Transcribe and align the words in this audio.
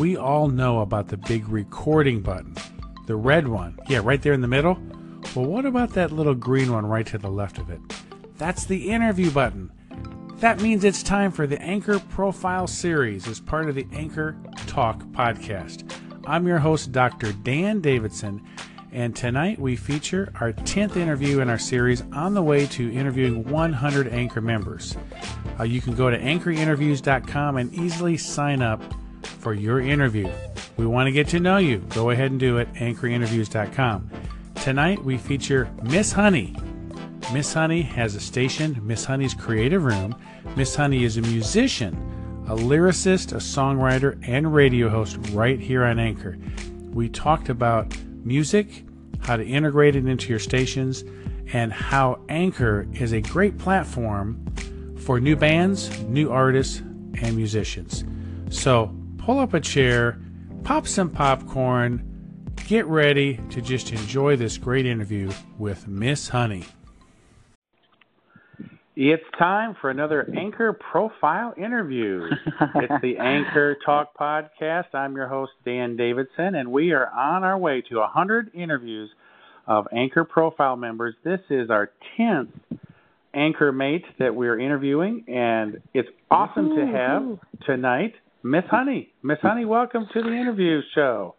we 0.00 0.16
all 0.16 0.48
know 0.48 0.80
about 0.80 1.08
the 1.08 1.16
big 1.18 1.46
recording 1.46 2.22
button, 2.22 2.54
the 3.04 3.14
red 3.14 3.46
one. 3.46 3.78
Yeah, 3.86 4.00
right 4.02 4.22
there 4.22 4.32
in 4.32 4.40
the 4.40 4.48
middle. 4.48 4.78
Well, 5.36 5.44
what 5.44 5.66
about 5.66 5.90
that 5.90 6.10
little 6.10 6.34
green 6.34 6.72
one 6.72 6.86
right 6.86 7.06
to 7.08 7.18
the 7.18 7.28
left 7.28 7.58
of 7.58 7.68
it? 7.68 7.80
That's 8.38 8.64
the 8.64 8.90
interview 8.90 9.30
button. 9.30 9.70
That 10.36 10.62
means 10.62 10.84
it's 10.84 11.02
time 11.02 11.30
for 11.30 11.46
the 11.46 11.60
Anchor 11.60 11.98
Profile 11.98 12.66
Series 12.66 13.28
as 13.28 13.40
part 13.40 13.68
of 13.68 13.74
the 13.74 13.86
Anchor 13.92 14.38
Talk 14.66 15.02
podcast. 15.08 15.92
I'm 16.26 16.46
your 16.46 16.60
host, 16.60 16.92
Dr. 16.92 17.34
Dan 17.34 17.82
Davidson, 17.82 18.42
and 18.92 19.14
tonight 19.14 19.58
we 19.58 19.76
feature 19.76 20.32
our 20.40 20.54
10th 20.54 20.96
interview 20.96 21.40
in 21.40 21.50
our 21.50 21.58
series 21.58 22.04
on 22.14 22.32
the 22.32 22.42
way 22.42 22.64
to 22.68 22.90
interviewing 22.90 23.44
100 23.50 24.08
Anchor 24.08 24.40
members. 24.40 24.96
Uh, 25.58 25.64
you 25.64 25.82
can 25.82 25.94
go 25.94 26.08
to 26.08 26.18
anchorinterviews.com 26.18 27.58
and 27.58 27.74
easily 27.74 28.16
sign 28.16 28.62
up 28.62 28.82
for 29.40 29.54
your 29.54 29.80
interview. 29.80 30.30
We 30.76 30.86
want 30.86 31.06
to 31.06 31.12
get 31.12 31.28
to 31.28 31.40
know 31.40 31.56
you. 31.56 31.78
Go 31.90 32.10
ahead 32.10 32.30
and 32.30 32.38
do 32.38 32.58
it, 32.58 32.72
anchorinterviews.com. 32.74 34.10
Tonight 34.56 35.02
we 35.04 35.16
feature 35.16 35.70
Miss 35.82 36.12
Honey. 36.12 36.54
Miss 37.32 37.54
Honey 37.54 37.82
has 37.82 38.14
a 38.14 38.20
station, 38.20 38.78
Miss 38.82 39.04
Honey's 39.04 39.34
Creative 39.34 39.82
Room. 39.82 40.14
Miss 40.56 40.74
Honey 40.74 41.04
is 41.04 41.16
a 41.16 41.22
musician, 41.22 41.94
a 42.48 42.54
lyricist, 42.54 43.32
a 43.32 43.36
songwriter, 43.36 44.20
and 44.26 44.54
radio 44.54 44.88
host 44.88 45.16
right 45.30 45.58
here 45.58 45.84
on 45.84 45.98
Anchor. 45.98 46.36
We 46.92 47.08
talked 47.08 47.48
about 47.48 47.96
music, 48.24 48.84
how 49.20 49.36
to 49.36 49.44
integrate 49.44 49.96
it 49.96 50.06
into 50.06 50.28
your 50.28 50.38
stations, 50.38 51.04
and 51.52 51.72
how 51.72 52.20
Anchor 52.28 52.86
is 52.92 53.12
a 53.12 53.20
great 53.20 53.58
platform 53.58 54.44
for 54.98 55.20
new 55.20 55.36
bands, 55.36 56.02
new 56.02 56.30
artists, 56.30 56.78
and 57.22 57.36
musicians. 57.36 58.04
So 58.50 58.94
pull 59.20 59.38
up 59.38 59.52
a 59.52 59.60
chair, 59.60 60.18
pop 60.64 60.86
some 60.86 61.10
popcorn, 61.10 62.02
get 62.66 62.86
ready 62.86 63.38
to 63.50 63.60
just 63.60 63.92
enjoy 63.92 64.34
this 64.34 64.56
great 64.56 64.86
interview 64.86 65.30
with 65.58 65.86
Miss 65.86 66.28
Honey. 66.28 66.64
It's 68.96 69.24
time 69.38 69.76
for 69.80 69.90
another 69.90 70.28
Anchor 70.36 70.72
Profile 70.72 71.54
interview. 71.56 72.28
it's 72.76 73.02
the 73.02 73.18
Anchor 73.18 73.76
Talk 73.84 74.16
Podcast. 74.18 74.94
I'm 74.94 75.14
your 75.14 75.28
host, 75.28 75.52
Dan 75.64 75.96
Davidson, 75.96 76.54
and 76.54 76.72
we 76.72 76.92
are 76.92 77.08
on 77.08 77.44
our 77.44 77.58
way 77.58 77.82
to 77.88 77.96
100 77.96 78.50
interviews 78.54 79.10
of 79.66 79.86
Anchor 79.92 80.24
Profile 80.24 80.76
members. 80.76 81.14
This 81.24 81.40
is 81.50 81.70
our 81.70 81.90
10th 82.18 82.48
Anchor 83.32 83.70
mate 83.70 84.04
that 84.18 84.34
we're 84.34 84.58
interviewing, 84.58 85.24
and 85.28 85.80
it's 85.94 86.08
awesome 86.30 86.74
to 86.74 86.86
have 86.86 87.38
tonight 87.64 88.14
Miss 88.42 88.64
Honey. 88.70 89.12
Miss 89.22 89.38
Honey, 89.42 89.66
welcome 89.66 90.06
to 90.14 90.22
the 90.22 90.32
interview 90.32 90.80
show. 90.94 91.34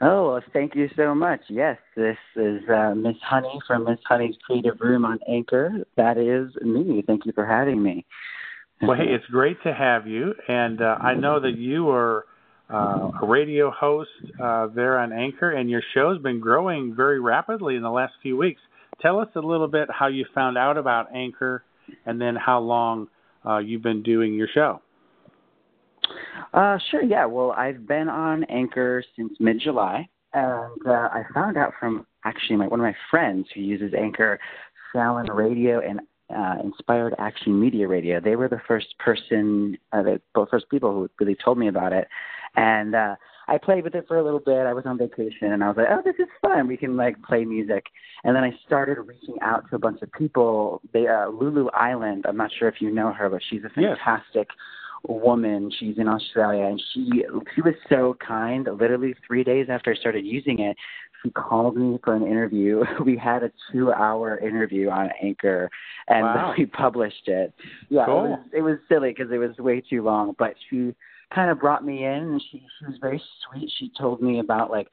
Oh, 0.00 0.32
well, 0.32 0.42
thank 0.52 0.74
you 0.74 0.88
so 0.96 1.14
much. 1.14 1.40
Yes, 1.48 1.78
this 1.96 2.16
is 2.34 2.60
uh, 2.68 2.94
Miss 2.96 3.14
Honey 3.22 3.60
from 3.66 3.84
Miss 3.84 4.00
Honey's 4.04 4.34
Creative 4.44 4.74
Room 4.80 5.04
on 5.04 5.20
Anchor. 5.28 5.70
That 5.96 6.18
is 6.18 6.52
me. 6.62 7.04
Thank 7.06 7.26
you 7.26 7.32
for 7.32 7.46
having 7.46 7.80
me. 7.80 8.04
well, 8.82 8.96
hey, 8.96 9.04
it's 9.08 9.24
great 9.26 9.62
to 9.62 9.72
have 9.72 10.08
you, 10.08 10.34
and 10.48 10.82
uh, 10.82 10.96
I 11.00 11.14
know 11.14 11.38
that 11.38 11.56
you 11.56 11.88
are 11.90 12.24
uh, 12.68 13.12
a 13.22 13.26
radio 13.26 13.70
host 13.70 14.10
uh, 14.42 14.66
there 14.74 14.98
on 14.98 15.12
Anchor, 15.12 15.52
and 15.52 15.70
your 15.70 15.82
show's 15.94 16.20
been 16.20 16.40
growing 16.40 16.94
very 16.96 17.20
rapidly 17.20 17.76
in 17.76 17.82
the 17.82 17.90
last 17.90 18.14
few 18.20 18.36
weeks. 18.36 18.60
Tell 19.00 19.20
us 19.20 19.28
a 19.36 19.40
little 19.40 19.68
bit 19.68 19.88
how 19.92 20.08
you 20.08 20.26
found 20.34 20.58
out 20.58 20.76
about 20.76 21.14
Anchor, 21.14 21.62
and 22.04 22.20
then 22.20 22.34
how 22.34 22.58
long 22.58 23.06
uh, 23.46 23.58
you've 23.58 23.82
been 23.82 24.02
doing 24.02 24.34
your 24.34 24.48
show. 24.52 24.80
Uh, 26.54 26.78
sure, 26.90 27.02
yeah. 27.02 27.26
Well, 27.26 27.50
I've 27.50 27.86
been 27.86 28.08
on 28.08 28.44
Anchor 28.44 29.02
since 29.16 29.32
mid 29.40 29.60
July, 29.60 30.08
and 30.32 30.86
uh, 30.86 31.08
I 31.12 31.24
found 31.34 31.56
out 31.56 31.72
from 31.80 32.06
actually 32.24 32.56
my, 32.56 32.68
one 32.68 32.78
of 32.78 32.84
my 32.84 32.94
friends 33.10 33.48
who 33.52 33.60
uses 33.60 33.92
Anchor, 33.92 34.38
Fallon 34.92 35.26
Radio 35.26 35.80
and 35.80 36.00
uh, 36.34 36.62
Inspired 36.62 37.12
Action 37.18 37.60
Media 37.60 37.88
Radio. 37.88 38.20
They 38.20 38.36
were 38.36 38.48
the 38.48 38.60
first 38.68 38.94
person, 39.00 39.76
uh, 39.92 40.04
the 40.04 40.20
first 40.48 40.70
people 40.70 40.92
who 40.92 41.10
really 41.18 41.36
told 41.44 41.58
me 41.58 41.66
about 41.66 41.92
it, 41.92 42.06
and 42.54 42.94
uh, 42.94 43.16
I 43.48 43.58
played 43.58 43.82
with 43.82 43.96
it 43.96 44.06
for 44.06 44.18
a 44.18 44.24
little 44.24 44.38
bit. 44.38 44.58
I 44.58 44.74
was 44.74 44.86
on 44.86 44.96
vacation, 44.96 45.52
and 45.52 45.64
I 45.64 45.66
was 45.66 45.76
like, 45.76 45.88
"Oh, 45.90 46.02
this 46.04 46.14
is 46.20 46.28
fun. 46.40 46.68
We 46.68 46.76
can 46.76 46.96
like 46.96 47.20
play 47.22 47.44
music." 47.44 47.84
And 48.22 48.36
then 48.36 48.44
I 48.44 48.52
started 48.64 49.00
reaching 49.00 49.38
out 49.42 49.68
to 49.70 49.76
a 49.76 49.80
bunch 49.80 50.02
of 50.02 50.12
people. 50.12 50.82
They, 50.92 51.08
uh, 51.08 51.30
Lulu 51.30 51.68
Island. 51.70 52.26
I'm 52.28 52.36
not 52.36 52.52
sure 52.56 52.68
if 52.68 52.80
you 52.80 52.92
know 52.92 53.12
her, 53.12 53.28
but 53.28 53.42
she's 53.50 53.64
a 53.64 53.70
fantastic. 53.70 54.46
Yes 54.48 54.56
woman. 55.08 55.70
She's 55.78 55.98
in 55.98 56.08
Australia, 56.08 56.64
and 56.64 56.82
she 56.92 57.24
she 57.54 57.60
was 57.60 57.74
so 57.88 58.16
kind. 58.26 58.68
Literally 58.80 59.14
three 59.26 59.44
days 59.44 59.66
after 59.70 59.92
I 59.92 59.96
started 59.96 60.24
using 60.24 60.60
it, 60.60 60.76
she 61.22 61.30
called 61.30 61.76
me 61.76 61.98
for 62.04 62.14
an 62.14 62.22
interview. 62.22 62.82
We 63.04 63.16
had 63.16 63.42
a 63.42 63.50
two-hour 63.72 64.38
interview 64.38 64.88
on 64.90 65.10
Anchor, 65.22 65.70
and 66.08 66.22
wow. 66.22 66.54
we 66.58 66.66
published 66.66 67.28
it. 67.28 67.52
Yeah, 67.88 68.06
cool. 68.06 68.24
it 68.24 68.28
was 68.28 68.38
it 68.58 68.62
was 68.62 68.78
silly 68.88 69.14
because 69.16 69.32
it 69.32 69.38
was 69.38 69.56
way 69.58 69.80
too 69.80 70.02
long, 70.02 70.34
but 70.38 70.54
she 70.70 70.94
kind 71.34 71.50
of 71.50 71.58
brought 71.58 71.84
me 71.84 72.04
in 72.04 72.12
and 72.12 72.42
she 72.50 72.58
she 72.78 72.86
was 72.86 72.96
very 73.00 73.20
sweet 73.42 73.70
she 73.78 73.90
told 73.98 74.22
me 74.22 74.38
about 74.38 74.70
like 74.70 74.88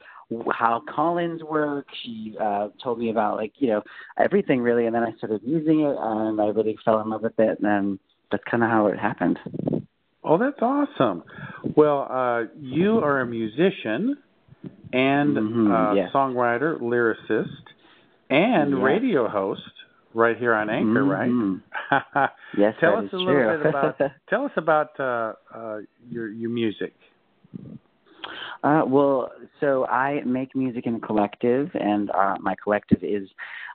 how 0.51 0.81
call-ins 0.89 1.43
work 1.43 1.85
she 2.03 2.35
uh 2.41 2.69
told 2.83 2.97
me 2.97 3.11
about 3.11 3.37
like 3.37 3.51
you 3.57 3.67
know 3.67 3.81
everything 4.17 4.59
really 4.61 4.85
and 4.85 4.95
then 4.95 5.03
i 5.03 5.11
started 5.17 5.41
using 5.43 5.81
it 5.81 5.95
and 5.99 6.41
i 6.41 6.45
really 6.45 6.77
fell 6.83 7.01
in 7.01 7.09
love 7.09 7.21
with 7.21 7.37
it 7.37 7.59
and 7.59 7.65
then 7.65 7.99
that's 8.31 8.43
kind 8.49 8.63
of 8.63 8.69
how 8.69 8.87
it 8.87 8.97
happened 8.97 9.37
Oh, 10.31 10.37
that's 10.37 10.61
awesome. 10.61 11.23
Well, 11.75 12.07
uh, 12.09 12.43
you 12.57 12.99
are 12.99 13.19
a 13.19 13.25
musician 13.25 14.17
and 14.93 15.35
mm-hmm, 15.35 15.69
uh, 15.69 15.93
yes. 15.93 16.09
songwriter, 16.13 16.79
lyricist, 16.79 17.49
and 18.29 18.71
yes. 18.71 18.81
radio 18.81 19.27
host 19.27 19.59
right 20.13 20.37
here 20.37 20.53
on 20.53 20.69
Anchor, 20.69 21.01
mm-hmm. 21.01 21.57
right? 22.15 22.29
yes, 22.57 22.75
tell 22.79 22.95
us 22.95 23.09
a 23.11 23.17
little 23.17 23.33
true. 23.33 23.57
bit 23.57 23.65
about 23.67 23.97
tell 24.29 24.45
us 24.45 24.51
about 24.55 24.97
uh, 25.01 25.33
uh, 25.53 25.79
your 26.09 26.29
your 26.29 26.49
music. 26.49 26.93
Uh, 28.63 28.83
well, 28.85 29.31
so 29.59 29.85
I 29.87 30.21
make 30.23 30.55
music 30.55 30.85
in 30.85 30.95
a 30.95 30.99
collective, 30.99 31.71
and 31.73 32.11
uh, 32.11 32.35
my 32.39 32.55
collective 32.63 33.03
is 33.03 33.27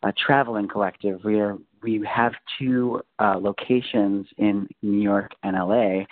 a 0.04 0.12
traveling 0.12 0.69
collective. 0.69 1.24
We 1.24 1.41
are 1.41 1.58
we 1.82 2.04
have 2.12 2.32
two 2.58 3.00
uh, 3.19 3.38
locations 3.41 4.26
in 4.38 4.69
New 4.82 5.00
York 5.00 5.32
and 5.42 5.56
LA, 5.56 6.04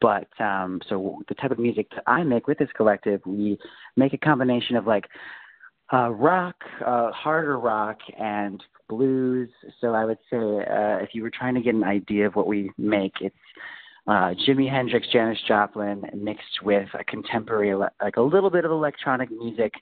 but 0.00 0.28
um, 0.40 0.80
so 0.88 1.22
the 1.28 1.34
type 1.34 1.52
of 1.52 1.58
music 1.58 1.88
that 1.90 2.02
I 2.06 2.24
make 2.24 2.48
with 2.48 2.58
this 2.58 2.68
collective, 2.76 3.20
we 3.26 3.58
make 3.96 4.12
a 4.12 4.18
combination 4.18 4.76
of 4.76 4.86
like 4.86 5.06
uh, 5.92 6.10
rock, 6.10 6.56
uh, 6.84 7.12
harder 7.12 7.58
rock, 7.58 7.98
and 8.18 8.62
blues. 8.88 9.48
So 9.80 9.94
I 9.94 10.04
would 10.04 10.18
say 10.30 10.36
uh, 10.36 10.98
if 10.98 11.10
you 11.12 11.22
were 11.22 11.30
trying 11.30 11.54
to 11.54 11.60
get 11.60 11.74
an 11.74 11.84
idea 11.84 12.26
of 12.26 12.34
what 12.34 12.48
we 12.48 12.70
make, 12.76 13.14
it's 13.20 13.36
uh, 14.06 14.34
Jimi 14.46 14.70
Hendrix, 14.70 15.06
Janis 15.12 15.38
Joplin, 15.48 16.04
mixed 16.14 16.62
with 16.62 16.88
a 16.98 17.04
contemporary, 17.04 17.74
like 17.74 18.16
a 18.16 18.22
little 18.22 18.50
bit 18.50 18.64
of 18.64 18.70
electronic 18.70 19.30
music, 19.30 19.72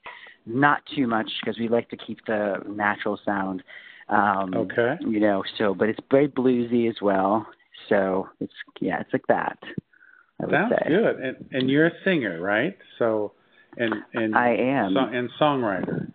not 0.45 0.81
too 0.95 1.05
much 1.07 1.29
because 1.41 1.59
we 1.59 1.67
like 1.67 1.89
to 1.89 1.97
keep 1.97 2.25
the 2.25 2.55
natural 2.67 3.19
sound. 3.23 3.63
Um, 4.09 4.53
okay. 4.55 4.95
You 5.01 5.19
know, 5.19 5.43
so 5.57 5.73
but 5.73 5.89
it's 5.89 5.99
very 6.09 6.27
bluesy 6.27 6.89
as 6.89 6.95
well. 7.01 7.45
So 7.89 8.29
it's 8.39 8.53
yeah, 8.79 8.99
it's 8.99 9.13
like 9.13 9.27
that. 9.27 9.57
I 10.41 10.49
Sounds 10.49 10.73
say. 10.77 10.89
good. 10.89 11.15
And 11.19 11.35
and 11.51 11.69
you're 11.69 11.87
a 11.87 12.03
singer, 12.03 12.41
right? 12.41 12.77
So 12.99 13.33
and 13.77 13.93
and 14.13 14.35
I 14.35 14.55
am 14.55 14.93
so, 14.93 14.99
and 15.01 15.29
songwriter. 15.39 16.11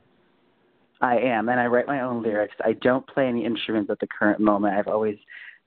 I 1.00 1.16
am, 1.16 1.48
and 1.48 1.58
I 1.58 1.66
write 1.66 1.86
my 1.86 2.02
own 2.02 2.22
lyrics. 2.22 2.54
I 2.62 2.72
don't 2.74 3.06
play 3.06 3.26
any 3.26 3.44
instruments 3.44 3.90
at 3.90 4.00
the 4.00 4.06
current 4.06 4.38
moment. 4.40 4.74
I've 4.76 4.88
always 4.88 5.16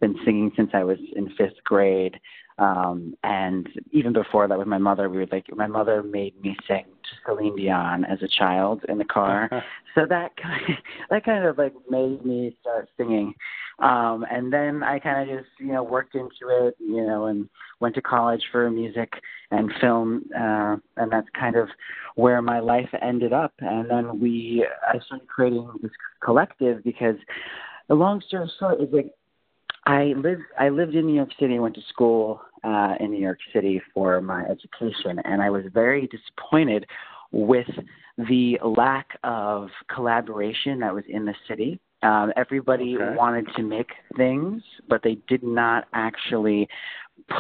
been 0.04 0.20
singing 0.26 0.52
since 0.58 0.72
I 0.74 0.84
was 0.84 0.98
in 1.16 1.30
fifth 1.38 1.64
grade. 1.64 2.20
Um, 2.58 3.16
and 3.24 3.68
even 3.92 4.12
before 4.12 4.50
that 4.50 4.60
with 4.60 4.68
my 4.68 4.78
mother, 4.78 5.10
we 5.10 5.18
were 5.18 5.28
like, 5.32 5.46
my 5.56 5.66
mother 5.66 6.04
made 6.04 6.40
me 6.42 6.58
sing 6.68 6.84
to 6.86 7.10
Celine 7.26 7.56
Dion 7.56 8.04
as 8.04 8.22
a 8.22 8.28
child 8.28 8.84
in 8.90 8.98
the 8.98 9.06
car. 9.06 9.50
so 9.96 10.06
that 10.08 10.36
kind 10.36 10.62
of, 10.70 10.76
that 11.10 11.24
kind 11.24 11.46
of 11.46 11.58
like 11.58 11.74
made 11.90 12.26
me 12.26 12.56
start 12.60 12.90
singing. 12.98 13.34
Um, 13.80 14.26
and 14.30 14.52
then 14.52 14.84
I 14.84 15.00
kind 15.00 15.30
of 15.30 15.38
just, 15.38 15.50
you 15.58 15.72
know, 15.72 15.84
worked 15.84 16.16
into 16.16 16.50
it, 16.50 16.76
you 16.80 17.08
know, 17.08 17.28
and 17.28 17.48
went 17.80 17.96
to 17.96 18.02
college 18.02 18.44
for 18.52 18.70
music 18.70 19.14
and 19.52 19.72
film. 19.80 20.26
Uh, 20.36 20.76
and 20.98 21.12
that's 21.12 21.28
kind 21.40 21.56
of 21.56 21.70
where 22.16 22.42
my 22.42 22.60
life 22.60 22.90
ended 23.02 23.32
up. 23.32 23.54
And 23.60 23.90
then 23.90 24.20
we, 24.20 24.68
I 24.86 25.00
started 25.06 25.28
creating 25.30 25.68
this 25.82 25.92
collective 26.22 26.84
because 26.84 27.16
the 27.88 27.96
long 27.96 28.22
story 28.28 28.52
short 28.60 28.82
is 28.82 28.90
like, 28.92 29.10
I 29.86 30.14
lived 30.16 30.44
I 30.60 30.70
lived 30.70 30.96
in 30.96 31.06
New 31.06 31.16
York 31.16 31.30
City. 31.40 31.60
Went 31.60 31.76
to 31.76 31.82
school 31.90 32.42
uh, 32.64 32.96
in 33.00 33.12
New 33.12 33.22
York 33.22 33.40
City 33.54 33.82
for 33.94 34.22
my 34.22 34.44
education, 34.46 35.20
and 35.26 35.42
I 35.42 35.50
was 35.50 35.66
very 35.74 36.08
disappointed 36.08 36.86
with 37.32 37.68
the 38.18 38.60
lack 38.64 39.08
of 39.24 39.70
collaboration 39.94 40.80
that 40.80 40.94
was 40.94 41.04
in 41.10 41.26
the 41.26 41.34
city. 41.48 41.80
Um, 42.04 42.32
everybody 42.36 42.96
Okay. 42.96 43.16
wanted 43.16 43.48
to 43.56 43.64
make 43.64 43.92
things, 44.18 44.62
but 44.90 45.02
they 45.04 45.18
did 45.28 45.42
not 45.42 45.88
actually 45.94 46.68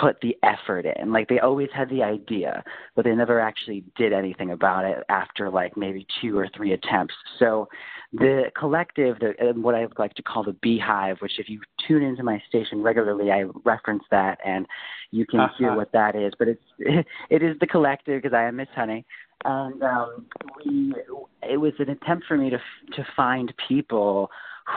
put 0.01 0.19
the 0.21 0.37
effort 0.43 0.85
in. 0.85 1.11
Like 1.11 1.27
they 1.27 1.39
always 1.39 1.69
had 1.73 1.89
the 1.89 2.03
idea, 2.03 2.63
but 2.95 3.05
they 3.05 3.13
never 3.15 3.39
actually 3.39 3.83
did 3.95 4.13
anything 4.13 4.51
about 4.51 4.85
it 4.85 5.03
after 5.09 5.49
like 5.49 5.75
maybe 5.75 6.05
two 6.21 6.37
or 6.37 6.47
three 6.55 6.73
attempts. 6.73 7.13
So 7.39 7.67
the 8.13 8.51
collective, 8.57 9.17
the, 9.19 9.53
what 9.55 9.75
I 9.75 9.87
like 9.97 10.13
to 10.15 10.23
call 10.23 10.43
the 10.43 10.53
beehive, 10.53 11.17
which 11.19 11.39
if 11.39 11.49
you 11.49 11.59
tune 11.87 12.03
into 12.03 12.23
my 12.23 12.41
station 12.47 12.81
regularly, 12.81 13.31
I 13.31 13.45
reference 13.65 14.03
that 14.11 14.39
and 14.45 14.65
you 15.11 15.25
can 15.25 15.41
uh-huh. 15.41 15.53
hear 15.57 15.75
what 15.75 15.91
that 15.91 16.15
is. 16.15 16.33
But 16.37 16.47
it's 16.49 16.63
it 17.29 17.43
is 17.43 17.57
the 17.59 17.67
collective 17.67 18.21
because 18.21 18.35
I 18.35 18.43
am 18.43 18.55
Miss 18.55 18.69
Honey, 18.75 19.05
and 19.43 19.81
um, 19.83 20.25
we 20.63 20.93
it 21.41 21.57
was 21.57 21.73
an 21.79 21.89
attempt 21.89 22.25
for 22.27 22.37
me 22.37 22.49
to 22.49 22.59
to 22.93 23.05
find 23.15 23.53
people 23.67 24.29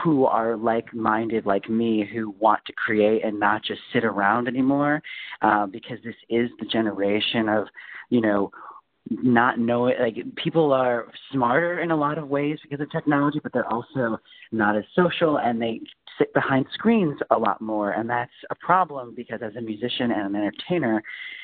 who 0.03 0.25
are 0.25 0.57
like-minded 0.57 1.45
like 1.45 1.69
me 1.69 2.07
who 2.11 2.35
want 2.39 2.59
to 2.65 2.73
create 2.73 3.23
and 3.23 3.39
not 3.39 3.63
just 3.63 3.79
sit 3.93 4.03
around 4.03 4.47
anymore 4.47 5.01
uh, 5.41 5.65
because 5.65 5.97
this 6.03 6.15
is 6.29 6.49
the 6.59 6.65
generation 6.65 7.49
of 7.49 7.67
you 8.09 8.21
know 8.21 8.51
not 9.09 9.57
knowing 9.57 9.95
like 9.99 10.17
people 10.35 10.73
are 10.73 11.07
smarter 11.31 11.79
in 11.79 11.91
a 11.91 11.95
lot 11.95 12.17
of 12.17 12.27
ways 12.27 12.57
because 12.63 12.81
of 12.81 12.91
technology 12.91 13.39
but 13.41 13.53
they're 13.53 13.71
also 13.71 14.17
not 14.51 14.75
as 14.75 14.83
social 14.95 15.39
and 15.39 15.61
they 15.61 15.79
sit 16.17 16.33
behind 16.33 16.65
screens 16.73 17.17
a 17.31 17.37
lot 17.37 17.61
more. 17.61 17.91
And 17.91 18.09
that's 18.09 18.31
a 18.49 18.55
problem 18.55 19.13
because 19.15 19.39
as 19.41 19.55
a 19.55 19.61
musician 19.61 20.11
and 20.11 20.35
an 20.35 20.35
entertainer 20.35 21.03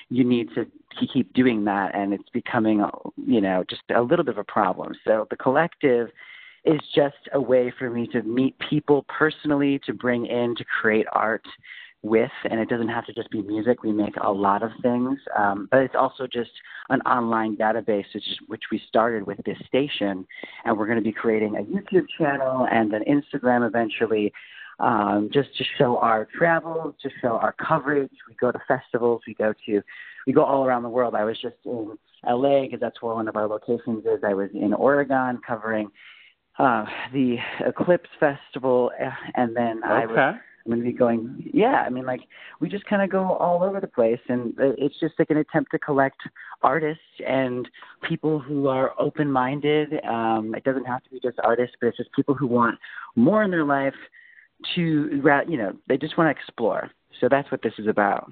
you 0.09 0.23
need 0.23 0.49
to 0.55 0.65
keep 1.13 1.33
doing 1.33 1.63
that 1.65 1.95
and 1.95 2.13
it's 2.13 2.29
becoming 2.33 2.83
you 3.25 3.41
know 3.41 3.63
just 3.69 3.81
a 3.95 4.01
little 4.01 4.25
bit 4.25 4.33
of 4.33 4.37
a 4.37 4.43
problem. 4.43 4.93
So 5.05 5.27
the 5.29 5.37
collective 5.37 6.09
is 6.65 6.79
just 6.95 7.15
a 7.33 7.41
way 7.41 7.73
for 7.77 7.89
me 7.89 8.07
to 8.07 8.21
meet 8.23 8.55
people 8.69 9.05
personally 9.07 9.79
to 9.85 9.93
bring 9.93 10.25
in 10.25 10.55
to 10.55 10.63
create 10.81 11.05
art 11.11 11.45
with, 12.03 12.31
and 12.49 12.59
it 12.59 12.67
doesn't 12.67 12.89
have 12.89 13.05
to 13.05 13.13
just 13.13 13.29
be 13.31 13.41
music. 13.41 13.81
We 13.81 13.93
make 13.93 14.15
a 14.21 14.31
lot 14.31 14.61
of 14.61 14.71
things, 14.81 15.17
um, 15.37 15.69
but 15.71 15.79
it's 15.79 15.95
also 15.97 16.27
just 16.27 16.51
an 16.89 17.01
online 17.01 17.55
database, 17.55 18.05
which, 18.13 18.27
is, 18.27 18.37
which 18.47 18.63
we 18.71 18.81
started 18.87 19.25
with 19.25 19.39
this 19.45 19.57
station, 19.67 20.27
and 20.65 20.77
we're 20.77 20.85
going 20.85 20.97
to 20.97 21.03
be 21.03 21.13
creating 21.13 21.55
a 21.55 21.61
YouTube 21.61 22.05
channel 22.17 22.67
and 22.69 22.91
then 22.91 23.03
Instagram 23.09 23.65
eventually, 23.65 24.33
um, 24.79 25.29
just 25.33 25.55
to 25.57 25.63
show 25.77 25.97
our 25.97 26.27
travels, 26.37 26.93
to 27.01 27.09
show 27.21 27.37
our 27.37 27.53
coverage. 27.53 28.11
We 28.27 28.35
go 28.35 28.51
to 28.51 28.59
festivals, 28.67 29.21
we 29.25 29.33
go 29.33 29.53
to, 29.65 29.81
we 30.27 30.33
go 30.33 30.43
all 30.43 30.65
around 30.65 30.83
the 30.83 30.89
world. 30.89 31.15
I 31.15 31.23
was 31.23 31.39
just 31.41 31.55
in 31.63 31.97
LA 32.27 32.63
because 32.63 32.81
that's 32.81 33.01
where 33.01 33.15
one 33.15 33.29
of 33.29 33.37
our 33.37 33.47
locations 33.47 34.05
is. 34.05 34.23
I 34.25 34.33
was 34.33 34.49
in 34.53 34.73
Oregon 34.73 35.39
covering 35.47 35.89
uh, 36.59 36.85
the 37.11 37.37
Eclipse 37.65 38.09
Festival, 38.19 38.91
eh, 38.99 39.09
and 39.35 39.55
then 39.55 39.81
okay. 39.83 39.93
I 39.93 40.05
was 40.05 40.35
I'm 40.65 40.71
going 40.71 40.83
to 40.83 40.91
be 40.91 40.97
going, 40.97 41.51
yeah, 41.53 41.83
I 41.85 41.89
mean, 41.89 42.05
like, 42.05 42.21
we 42.61 42.69
just 42.69 42.85
kind 42.85 43.01
of 43.01 43.09
go 43.09 43.33
all 43.33 43.63
over 43.63 43.81
the 43.81 43.87
place. 43.87 44.19
And 44.29 44.53
it's 44.57 44.97
just 44.99 45.15
like 45.19 45.29
an 45.29 45.37
attempt 45.37 45.71
to 45.71 45.79
collect 45.79 46.17
artists 46.61 47.03
and 47.27 47.67
people 48.07 48.39
who 48.39 48.67
are 48.67 48.93
open 48.97 49.29
minded. 49.29 49.93
Um, 50.05 50.53
it 50.55 50.63
doesn't 50.63 50.85
have 50.85 51.03
to 51.03 51.09
be 51.09 51.19
just 51.21 51.37
artists, 51.43 51.75
but 51.81 51.87
it's 51.87 51.97
just 51.97 52.13
people 52.13 52.33
who 52.33 52.47
want 52.47 52.79
more 53.17 53.43
in 53.43 53.51
their 53.51 53.65
life 53.65 53.95
to, 54.75 54.81
you 54.81 55.57
know, 55.57 55.73
they 55.89 55.97
just 55.97 56.17
want 56.17 56.33
to 56.33 56.41
explore. 56.41 56.89
So 57.19 57.27
that's 57.29 57.51
what 57.51 57.61
this 57.61 57.73
is 57.77 57.87
about. 57.87 58.31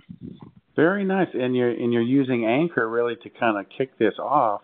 Very 0.78 1.04
nice. 1.04 1.28
And 1.34 1.54
you're, 1.54 1.72
and 1.72 1.92
you're 1.92 2.02
using 2.02 2.46
Anchor 2.46 2.88
really 2.88 3.18
to 3.24 3.30
kind 3.30 3.58
of 3.58 3.66
kick 3.78 3.98
this 4.00 4.14
off. 4.18 4.62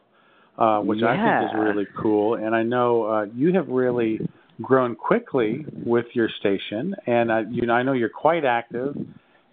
Uh, 0.57 0.79
which 0.79 1.01
yeah. 1.01 1.09
I 1.09 1.39
think 1.39 1.51
is 1.51 1.59
really 1.59 1.85
cool. 2.01 2.33
And 2.33 2.55
I 2.55 2.63
know 2.63 3.03
uh, 3.03 3.25
you 3.35 3.53
have 3.53 3.67
really 3.67 4.19
grown 4.59 4.95
quickly 4.95 5.63
with 5.85 6.07
your 6.13 6.29
station, 6.39 6.95
and 7.05 7.31
I, 7.31 7.41
you 7.41 7.67
know 7.67 7.73
I 7.73 7.83
know 7.83 7.93
you're 7.93 8.09
quite 8.09 8.43
active, 8.43 8.97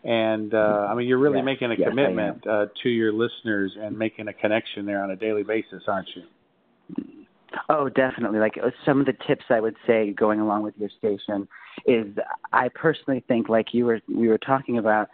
and 0.02 0.54
uh, 0.54 0.88
I 0.88 0.94
mean 0.94 1.06
you're 1.06 1.18
really 1.18 1.40
yes, 1.40 1.44
making 1.44 1.72
a 1.72 1.74
yes, 1.76 1.90
commitment 1.90 2.46
uh, 2.46 2.66
to 2.82 2.88
your 2.88 3.12
listeners 3.12 3.72
and 3.78 3.98
making 3.98 4.28
a 4.28 4.32
connection 4.32 4.86
there 4.86 5.02
on 5.02 5.10
a 5.10 5.16
daily 5.16 5.42
basis, 5.42 5.82
aren't 5.86 6.08
you? 6.16 6.22
Oh, 7.68 7.90
definitely. 7.90 8.38
Like 8.38 8.54
uh, 8.62 8.70
some 8.86 9.00
of 9.00 9.06
the 9.06 9.14
tips 9.26 9.44
I 9.50 9.60
would 9.60 9.76
say 9.86 10.10
going 10.12 10.40
along 10.40 10.62
with 10.62 10.74
your 10.78 10.90
station 10.98 11.46
is 11.86 12.06
I 12.52 12.68
personally 12.74 13.22
think 13.28 13.48
like 13.48 13.68
you 13.72 13.84
were 13.84 14.00
we 14.08 14.28
were 14.28 14.38
talking 14.38 14.78
about 14.78 15.08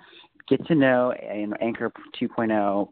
get 0.48 0.64
to 0.66 0.74
know 0.74 1.12
in 1.12 1.54
Anchor 1.60 1.92
2.0 2.20 2.82
uh, 2.82 2.88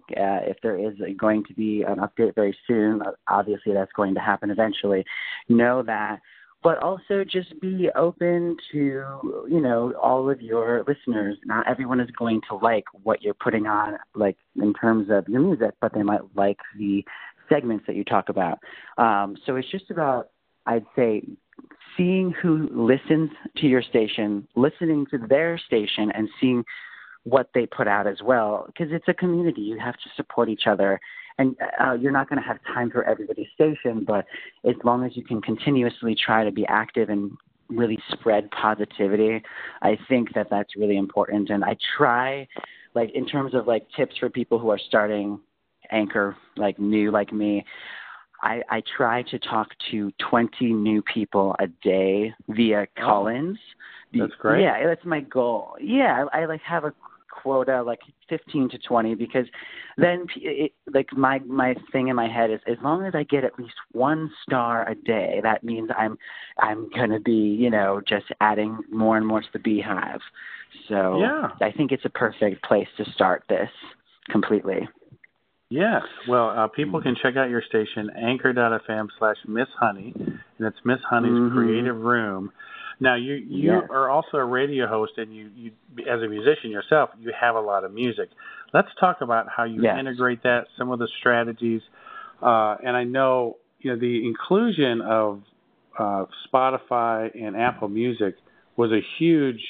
if 0.48 0.56
there 0.62 0.78
is 0.78 0.94
going 1.18 1.44
to 1.44 1.54
be 1.54 1.82
an 1.82 1.96
update 1.96 2.34
very 2.34 2.56
soon. 2.66 3.02
Obviously, 3.28 3.72
that's 3.72 3.92
going 3.92 4.14
to 4.14 4.20
happen 4.20 4.50
eventually. 4.50 5.04
Know 5.48 5.82
that 5.82 6.20
but 6.62 6.78
also 6.78 7.24
just 7.24 7.60
be 7.60 7.88
open 7.94 8.56
to 8.72 9.46
you 9.48 9.60
know 9.60 9.92
all 10.02 10.30
of 10.30 10.40
your 10.40 10.84
listeners 10.86 11.36
not 11.44 11.66
everyone 11.68 12.00
is 12.00 12.10
going 12.18 12.40
to 12.48 12.56
like 12.56 12.84
what 13.02 13.22
you're 13.22 13.34
putting 13.34 13.66
on 13.66 13.96
like 14.14 14.36
in 14.56 14.72
terms 14.74 15.08
of 15.10 15.28
your 15.28 15.40
music 15.40 15.70
but 15.80 15.92
they 15.94 16.02
might 16.02 16.20
like 16.34 16.58
the 16.76 17.04
segments 17.48 17.84
that 17.86 17.96
you 17.96 18.04
talk 18.04 18.28
about 18.28 18.58
um, 18.98 19.36
so 19.46 19.56
it's 19.56 19.70
just 19.70 19.90
about 19.90 20.30
i'd 20.66 20.84
say 20.96 21.22
seeing 21.96 22.32
who 22.42 22.68
listens 22.72 23.30
to 23.56 23.66
your 23.66 23.82
station 23.82 24.46
listening 24.56 25.06
to 25.10 25.18
their 25.28 25.58
station 25.58 26.10
and 26.14 26.28
seeing 26.40 26.64
what 27.24 27.50
they 27.54 27.66
put 27.66 27.88
out 27.88 28.06
as 28.06 28.18
well 28.22 28.64
because 28.66 28.88
it's 28.90 29.08
a 29.08 29.14
community 29.14 29.60
you 29.60 29.78
have 29.78 29.94
to 29.94 30.08
support 30.16 30.48
each 30.48 30.66
other 30.66 31.00
and 31.38 31.56
uh, 31.80 31.92
you're 31.92 32.12
not 32.12 32.28
going 32.28 32.40
to 32.42 32.46
have 32.46 32.58
time 32.74 32.90
for 32.90 33.04
everybody's 33.04 33.46
station, 33.54 34.04
but 34.04 34.26
as 34.68 34.74
long 34.82 35.04
as 35.04 35.16
you 35.16 35.22
can 35.22 35.40
continuously 35.40 36.16
try 36.16 36.42
to 36.42 36.50
be 36.50 36.66
active 36.66 37.10
and 37.10 37.30
really 37.68 37.98
spread 38.10 38.50
positivity, 38.50 39.40
I 39.80 39.96
think 40.08 40.34
that 40.34 40.48
that's 40.50 40.74
really 40.76 40.96
important. 40.96 41.50
And 41.50 41.64
I 41.64 41.76
try, 41.96 42.48
like 42.94 43.12
in 43.14 43.24
terms 43.24 43.54
of 43.54 43.68
like 43.68 43.86
tips 43.96 44.16
for 44.18 44.28
people 44.28 44.58
who 44.58 44.70
are 44.70 44.78
starting 44.78 45.38
Anchor, 45.90 46.36
like 46.56 46.78
new 46.78 47.10
like 47.10 47.32
me. 47.32 47.64
I, 48.42 48.62
I 48.70 48.82
try 48.96 49.22
to 49.24 49.38
talk 49.38 49.68
to 49.90 50.12
20 50.30 50.72
new 50.72 51.02
people 51.02 51.56
a 51.58 51.66
day 51.82 52.32
via 52.48 52.86
oh, 52.98 53.04
That's 54.12 54.32
great. 54.38 54.62
Yeah, 54.62 54.86
that's 54.86 55.04
my 55.04 55.20
goal. 55.20 55.76
Yeah, 55.80 56.26
I, 56.32 56.42
I 56.42 56.46
like 56.46 56.60
have 56.62 56.84
a 56.84 56.92
quota 57.42 57.82
like 57.82 58.00
15 58.28 58.70
to 58.70 58.78
20 58.78 59.14
because 59.14 59.46
then 59.96 60.26
it, 60.36 60.72
like 60.92 61.12
my 61.12 61.38
my 61.40 61.74
thing 61.92 62.08
in 62.08 62.16
my 62.16 62.28
head 62.28 62.50
is 62.50 62.60
as 62.66 62.76
long 62.82 63.04
as 63.04 63.14
I 63.14 63.22
get 63.24 63.44
at 63.44 63.58
least 63.58 63.74
one 63.92 64.30
star 64.42 64.88
a 64.88 64.94
day 64.94 65.40
that 65.42 65.62
means 65.62 65.90
I'm 65.96 66.18
I'm 66.58 66.88
going 66.90 67.10
to 67.10 67.20
be 67.20 67.32
you 67.32 67.70
know 67.70 68.00
just 68.06 68.26
adding 68.40 68.78
more 68.90 69.16
and 69.16 69.26
more 69.26 69.40
to 69.40 69.46
the 69.52 69.58
beehive 69.58 70.20
so 70.88 71.20
yeah. 71.20 71.48
I 71.60 71.70
think 71.70 71.92
it's 71.92 72.04
a 72.04 72.10
perfect 72.10 72.64
place 72.64 72.88
to 72.96 73.04
start 73.12 73.44
this 73.48 73.70
completely 74.30 74.88
Yes. 75.70 76.00
Well, 76.26 76.48
uh, 76.48 76.68
people 76.68 77.02
can 77.02 77.14
check 77.22 77.36
out 77.36 77.50
your 77.50 77.62
station, 77.68 78.08
anchor.fm 78.16 79.08
slash 79.18 79.36
Miss 79.46 79.68
Honey, 79.78 80.14
and 80.16 80.66
it's 80.66 80.78
Miss 80.82 80.98
Honey's 81.08 81.32
mm-hmm. 81.32 81.58
Creative 81.58 81.94
Room. 81.94 82.50
Now 83.00 83.14
you 83.14 83.34
you 83.34 83.72
yes. 83.72 83.84
are 83.90 84.08
also 84.10 84.38
a 84.38 84.44
radio 84.44 84.86
host, 84.86 85.12
and 85.16 85.34
you 85.34 85.50
you 85.54 85.72
as 86.10 86.22
a 86.22 86.28
musician 86.28 86.70
yourself, 86.70 87.10
you 87.18 87.32
have 87.38 87.54
a 87.54 87.60
lot 87.60 87.84
of 87.84 87.92
music. 87.92 88.28
Let's 88.74 88.88
talk 88.98 89.18
about 89.20 89.46
how 89.54 89.64
you 89.64 89.82
yes. 89.82 89.96
integrate 89.98 90.42
that, 90.42 90.66
some 90.76 90.90
of 90.90 90.98
the 90.98 91.08
strategies, 91.20 91.80
uh, 92.42 92.76
and 92.84 92.96
I 92.96 93.04
know 93.04 93.56
you 93.78 93.92
know 93.92 93.98
the 93.98 94.26
inclusion 94.26 95.00
of 95.00 95.42
uh, 95.98 96.24
Spotify 96.52 97.30
and 97.34 97.56
Apple 97.56 97.88
Music 97.88 98.34
was 98.76 98.92
a 98.92 99.00
huge 99.18 99.60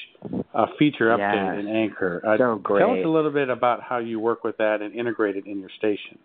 uh, 0.53 0.67
feature 0.77 1.09
update 1.09 1.57
yes. 1.57 1.59
in 1.59 1.67
Anchor. 1.67 2.21
Uh, 2.25 2.37
so 2.37 2.55
great. 2.61 2.81
Tell 2.81 2.91
us 2.91 3.03
a 3.03 3.09
little 3.09 3.31
bit 3.31 3.49
about 3.49 3.81
how 3.81 3.97
you 3.97 4.19
work 4.19 4.43
with 4.43 4.57
that 4.57 4.81
and 4.81 4.93
integrate 4.93 5.35
it 5.35 5.47
in 5.47 5.59
your 5.59 5.71
station. 5.77 6.19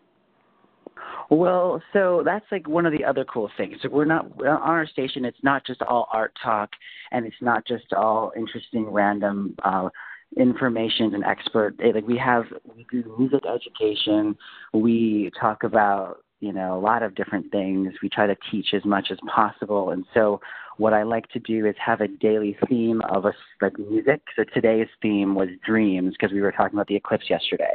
Well, 1.30 1.82
so 1.92 2.22
that's 2.24 2.44
like 2.52 2.68
one 2.68 2.86
of 2.86 2.92
the 2.92 3.04
other 3.04 3.24
cool 3.24 3.50
things. 3.56 3.76
So 3.82 3.88
we're 3.88 4.04
not 4.04 4.26
on 4.40 4.46
our 4.46 4.86
station. 4.86 5.24
It's 5.24 5.42
not 5.42 5.66
just 5.66 5.82
all 5.82 6.08
art 6.12 6.32
talk, 6.42 6.70
and 7.12 7.26
it's 7.26 7.36
not 7.40 7.66
just 7.66 7.92
all 7.92 8.32
interesting 8.36 8.90
random 8.90 9.54
uh, 9.64 9.88
information 10.36 11.14
and 11.14 11.24
expert. 11.24 11.74
Eh, 11.82 11.92
like 11.94 12.06
we 12.06 12.18
have, 12.18 12.44
we 12.76 12.86
do 12.90 13.14
music 13.18 13.44
education. 13.46 14.36
We 14.72 15.30
talk 15.40 15.64
about 15.64 16.18
you 16.40 16.52
know 16.52 16.76
a 16.76 16.80
lot 16.80 17.02
of 17.02 17.14
different 17.14 17.50
things. 17.50 17.94
We 18.02 18.08
try 18.08 18.26
to 18.26 18.36
teach 18.50 18.68
as 18.74 18.84
much 18.84 19.08
as 19.10 19.18
possible, 19.34 19.90
and 19.90 20.04
so 20.12 20.40
what 20.76 20.92
I 20.92 21.04
like 21.04 21.28
to 21.28 21.38
do 21.38 21.66
is 21.66 21.74
have 21.84 22.00
a 22.00 22.08
daily 22.08 22.56
theme 22.68 23.00
of 23.08 23.24
a 23.24 23.32
like 23.62 23.78
music. 23.78 24.20
So 24.36 24.44
today's 24.52 24.88
theme 25.00 25.34
was 25.34 25.48
dreams 25.64 26.14
because 26.18 26.32
we 26.32 26.40
were 26.40 26.52
talking 26.52 26.76
about 26.76 26.88
the 26.88 26.96
eclipse 26.96 27.30
yesterday. 27.30 27.74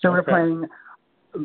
So 0.00 0.08
okay. 0.08 0.14
we're 0.14 0.22
playing 0.22 0.68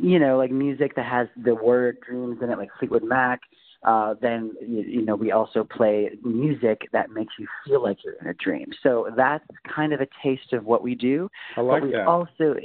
you 0.01 0.19
know, 0.19 0.37
like 0.37 0.51
music 0.51 0.95
that 0.95 1.05
has 1.05 1.27
the 1.43 1.55
word 1.55 1.97
dreams 2.07 2.39
in 2.41 2.49
it, 2.49 2.57
like 2.57 2.69
Fleetwood 2.79 3.03
Mac. 3.03 3.41
Uh, 3.83 4.15
then 4.21 4.53
you, 4.61 4.81
you 4.81 5.01
know 5.05 5.15
we 5.15 5.31
also 5.31 5.63
play 5.63 6.09
music 6.23 6.87
that 6.93 7.09
makes 7.11 7.33
you 7.37 7.45
feel 7.65 7.83
like 7.83 7.97
you're 8.03 8.15
in 8.21 8.27
a 8.27 8.33
dream. 8.35 8.71
So 8.81 9.09
that's 9.17 9.43
kind 9.75 9.91
of 9.91 9.99
a 9.99 10.07
taste 10.23 10.53
of 10.53 10.63
what 10.63 10.81
we 10.81 10.95
do. 10.95 11.29
I 11.57 11.61
like 11.61 11.81
but 11.81 11.87
we 11.87 11.91
that. 11.91 12.07
Also, 12.07 12.55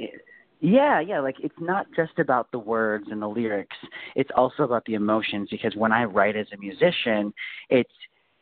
yeah, 0.61 1.01
yeah, 1.01 1.21
like 1.21 1.37
it's 1.41 1.55
not 1.61 1.87
just 1.95 2.19
about 2.19 2.51
the 2.53 2.59
words 2.59 3.07
and 3.11 3.21
the 3.21 3.27
lyrics. 3.27 3.77
It's 4.15 4.31
also 4.37 4.63
about 4.63 4.85
the 4.87 4.95
emotions 4.95 5.49
because 5.51 5.75
when 5.77 5.93
I 5.93 6.05
write 6.05 6.37
as 6.37 6.47
a 6.53 6.57
musician, 6.57 7.33
it's 7.69 7.93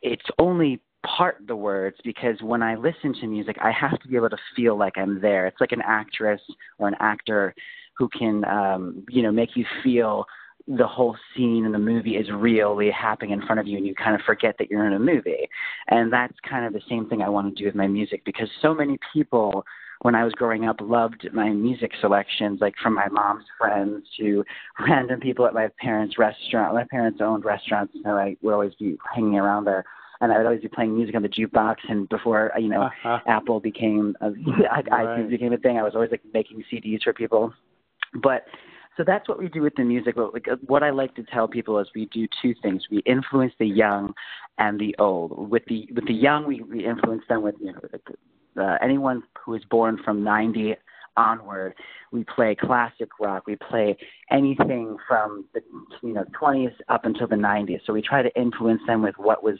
it's 0.02 0.24
only 0.38 0.80
part 1.06 1.36
the 1.46 1.56
words 1.56 1.96
because 2.04 2.36
when 2.42 2.62
I 2.62 2.74
listen 2.74 3.14
to 3.20 3.26
music, 3.26 3.56
I 3.62 3.70
have 3.70 3.98
to 4.00 4.08
be 4.08 4.16
able 4.16 4.30
to 4.30 4.38
feel 4.54 4.78
like 4.78 4.98
I'm 4.98 5.20
there. 5.20 5.46
It's 5.46 5.60
like 5.60 5.72
an 5.72 5.82
actress 5.84 6.40
or 6.78 6.88
an 6.88 6.96
actor 7.00 7.54
who 7.98 8.08
can, 8.08 8.44
um, 8.44 9.04
you 9.08 9.22
know, 9.22 9.32
make 9.32 9.56
you 9.56 9.64
feel 9.82 10.26
the 10.68 10.86
whole 10.86 11.16
scene 11.34 11.64
in 11.64 11.72
the 11.72 11.78
movie 11.78 12.16
is 12.16 12.26
really 12.32 12.90
happening 12.90 13.30
in 13.30 13.46
front 13.46 13.60
of 13.60 13.66
you 13.66 13.76
and 13.76 13.86
you 13.86 13.94
kind 13.94 14.14
of 14.14 14.20
forget 14.22 14.56
that 14.58 14.68
you're 14.68 14.86
in 14.86 14.94
a 14.94 14.98
movie. 14.98 15.48
And 15.88 16.12
that's 16.12 16.34
kind 16.48 16.64
of 16.66 16.72
the 16.72 16.82
same 16.88 17.08
thing 17.08 17.22
I 17.22 17.28
want 17.28 17.54
to 17.54 17.62
do 17.62 17.66
with 17.66 17.76
my 17.76 17.86
music 17.86 18.24
because 18.24 18.48
so 18.60 18.74
many 18.74 18.98
people 19.12 19.64
when 20.02 20.14
I 20.14 20.24
was 20.24 20.32
growing 20.34 20.66
up 20.66 20.76
loved 20.80 21.26
my 21.32 21.48
music 21.50 21.92
selections, 22.00 22.60
like 22.60 22.74
from 22.82 22.94
my 22.94 23.08
mom's 23.08 23.44
friends 23.58 24.06
to 24.18 24.44
random 24.86 25.20
people 25.20 25.46
at 25.46 25.54
my 25.54 25.68
parents' 25.80 26.18
restaurant. 26.18 26.74
My 26.74 26.84
parents 26.84 27.20
owned 27.22 27.44
restaurants, 27.44 27.94
so 28.04 28.10
I 28.10 28.36
would 28.42 28.52
always 28.52 28.74
be 28.74 28.98
hanging 29.14 29.38
around 29.38 29.64
there. 29.64 29.84
And 30.20 30.32
I 30.32 30.38
would 30.38 30.46
always 30.46 30.62
be 30.62 30.68
playing 30.68 30.94
music 30.94 31.14
on 31.14 31.22
the 31.22 31.28
jukebox. 31.28 31.76
And 31.88 32.08
before 32.08 32.52
you 32.58 32.68
know, 32.68 32.82
uh-huh. 32.82 33.18
Apple 33.26 33.60
became 33.60 34.16
a, 34.20 34.30
right. 34.70 34.86
iTunes 34.86 35.30
became 35.30 35.52
a 35.52 35.58
thing, 35.58 35.78
I 35.78 35.82
was 35.82 35.94
always 35.94 36.10
like 36.10 36.22
making 36.32 36.64
CDs 36.72 37.02
for 37.02 37.12
people. 37.12 37.52
But 38.22 38.44
so 38.96 39.04
that's 39.06 39.28
what 39.28 39.38
we 39.38 39.48
do 39.48 39.62
with 39.62 39.74
the 39.76 39.84
music. 39.84 40.16
But 40.16 40.32
like, 40.32 40.46
what 40.66 40.82
I 40.82 40.90
like 40.90 41.14
to 41.16 41.22
tell 41.22 41.46
people 41.46 41.78
is 41.78 41.88
we 41.94 42.06
do 42.06 42.26
two 42.42 42.54
things: 42.62 42.84
we 42.90 42.98
influence 42.98 43.52
the 43.58 43.66
young 43.66 44.14
and 44.58 44.78
the 44.78 44.94
old. 44.98 45.50
With 45.50 45.64
the 45.66 45.88
with 45.94 46.06
the 46.06 46.14
young, 46.14 46.46
we, 46.46 46.62
we 46.62 46.86
influence 46.86 47.22
them 47.28 47.42
with 47.42 47.56
you 47.60 47.72
know 47.72 48.62
uh, 48.62 48.78
anyone 48.82 49.22
who 49.44 49.54
is 49.54 49.62
born 49.64 49.98
from 50.02 50.24
90 50.24 50.76
onward. 51.16 51.74
We 52.12 52.24
play 52.24 52.54
classic 52.54 53.08
rock. 53.20 53.44
We 53.46 53.56
play 53.56 53.96
anything 54.30 54.96
from 55.08 55.44
the 55.54 55.60
you 56.02 56.14
know 56.14 56.24
20s 56.40 56.74
up 56.88 57.04
until 57.04 57.26
the 57.26 57.36
90s. 57.36 57.80
So 57.86 57.92
we 57.92 58.02
try 58.02 58.22
to 58.22 58.40
influence 58.40 58.82
them 58.86 59.02
with 59.02 59.14
what 59.18 59.42
was 59.42 59.58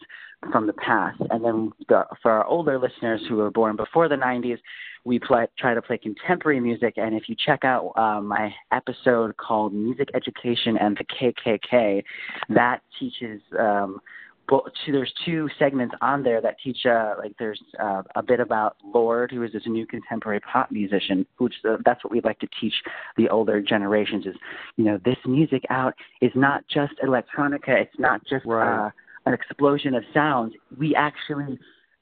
from 0.53 0.67
the 0.67 0.73
past. 0.75 1.21
And 1.31 1.45
then 1.45 1.73
the, 1.89 2.05
for 2.23 2.31
our 2.31 2.47
older 2.47 2.79
listeners 2.79 3.23
who 3.29 3.37
were 3.37 3.51
born 3.51 3.77
before 3.77 4.09
the 4.09 4.17
90s, 4.17 4.59
we 5.05 5.19
play, 5.19 5.47
try 5.59 5.75
to 5.75 5.83
play 5.83 5.99
contemporary 5.99 6.61
music. 6.61 6.95
And 6.97 7.15
if 7.15 7.29
you 7.29 7.37
check 7.39 7.65
out 7.65 7.93
uh, 7.97 8.21
my 8.21 8.53
episode 8.73 9.37
called 9.37 9.73
"Music 9.73 10.09
Education 10.15 10.77
and 10.79 10.99
the 10.99 11.05
KKK," 11.05 12.03
that 12.51 12.83
teaches. 12.99 13.41
Um, 13.59 14.01
well, 14.51 14.65
there's 14.87 15.13
two 15.25 15.49
segments 15.59 15.95
on 16.01 16.23
there 16.23 16.41
that 16.41 16.57
teach 16.63 16.87
uh, 16.87 17.15
like 17.19 17.33
there's 17.39 17.61
uh, 17.83 18.03
a 18.15 18.23
bit 18.23 18.41
about 18.41 18.77
Lorde, 18.85 19.33
who 19.33 19.43
is 19.43 19.53
this 19.53 19.63
new 19.67 19.87
contemporary 19.87 20.41
pop 20.41 20.71
musician, 20.71 21.27
which 21.39 21.55
uh, 21.69 21.77
that's 21.85 22.05
what 22.05 22.13
we'd 22.13 22.25
like 22.25 22.39
to 22.41 22.49
teach 22.61 22.75
the 23.17 23.29
older 23.29 23.61
generations 23.61 24.27
is, 24.27 24.35
you 24.77 24.85
know, 24.85 24.99
this 25.05 25.17
music 25.27 25.65
out 25.71 25.95
is 26.21 26.31
not 26.35 26.65
just 26.69 26.93
electronica, 27.05 27.81
it's 27.81 27.99
not 27.99 28.25
just 28.27 28.45
right. 28.47 28.87
uh, 28.87 28.91
an 29.27 29.35
explosion 29.35 29.95
of 29.95 30.05
sounds. 30.15 30.55
We 30.79 30.95
actually 30.95 31.59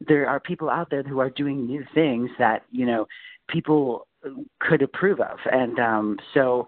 there 0.06 0.28
are 0.28 0.40
people 0.40 0.68
out 0.68 0.90
there 0.90 1.02
who 1.02 1.20
are 1.20 1.30
doing 1.30 1.66
new 1.66 1.84
things 1.94 2.30
that 2.38 2.64
you 2.70 2.84
know 2.84 3.06
people 3.48 4.06
could 4.60 4.82
approve 4.82 5.20
of, 5.20 5.38
and 5.50 5.78
um, 5.78 6.18
so 6.32 6.66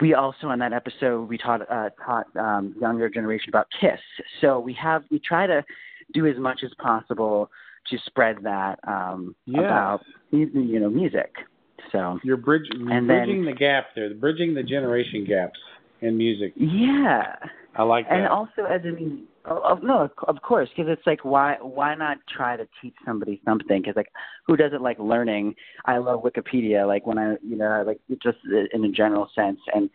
we 0.00 0.14
also 0.14 0.48
on 0.48 0.58
that 0.58 0.72
episode 0.72 1.28
we 1.28 1.38
taught 1.38 1.62
uh, 1.70 1.90
taught 2.04 2.26
um, 2.36 2.74
younger 2.80 3.08
generation 3.08 3.48
about 3.48 3.66
Kiss. 3.80 4.00
So 4.40 4.58
we 4.58 4.74
have 4.74 5.04
we 5.10 5.18
try 5.18 5.46
to 5.46 5.64
do 6.12 6.26
as 6.26 6.36
much 6.36 6.60
as 6.64 6.70
possible 6.78 7.50
to 7.90 7.98
spread 8.06 8.38
that 8.42 8.78
um, 8.86 9.34
yeah. 9.46 9.60
about 9.60 10.00
you 10.30 10.80
know 10.80 10.90
music. 10.90 11.32
So 11.92 12.18
you're 12.24 12.36
bridge, 12.36 12.66
and 12.70 13.06
bridging 13.06 13.44
then, 13.44 13.54
the 13.54 13.58
gap 13.58 13.88
there, 13.94 14.12
bridging 14.14 14.54
the 14.54 14.62
generation 14.62 15.24
gaps 15.26 15.58
in 16.00 16.16
music. 16.16 16.52
Yeah, 16.56 17.36
I 17.76 17.82
like 17.82 18.08
that. 18.08 18.18
And 18.18 18.28
also 18.28 18.64
as 18.68 18.80
a 18.84 18.92
Oh, 19.46 19.78
no, 19.82 20.08
of 20.26 20.40
course, 20.40 20.70
because 20.74 20.90
it's 20.90 21.06
like 21.06 21.22
why 21.24 21.56
why 21.60 21.94
not 21.94 22.16
try 22.34 22.56
to 22.56 22.66
teach 22.80 22.94
somebody 23.04 23.42
something? 23.44 23.82
Because 23.82 23.96
like 23.96 24.10
who 24.46 24.56
doesn't 24.56 24.82
like 24.82 24.98
learning? 24.98 25.54
I 25.84 25.98
love 25.98 26.22
Wikipedia. 26.22 26.86
Like 26.86 27.06
when 27.06 27.18
I 27.18 27.36
you 27.42 27.56
know 27.56 27.84
like 27.86 28.00
just 28.22 28.38
in 28.72 28.84
a 28.84 28.90
general 28.90 29.28
sense, 29.34 29.60
and 29.74 29.90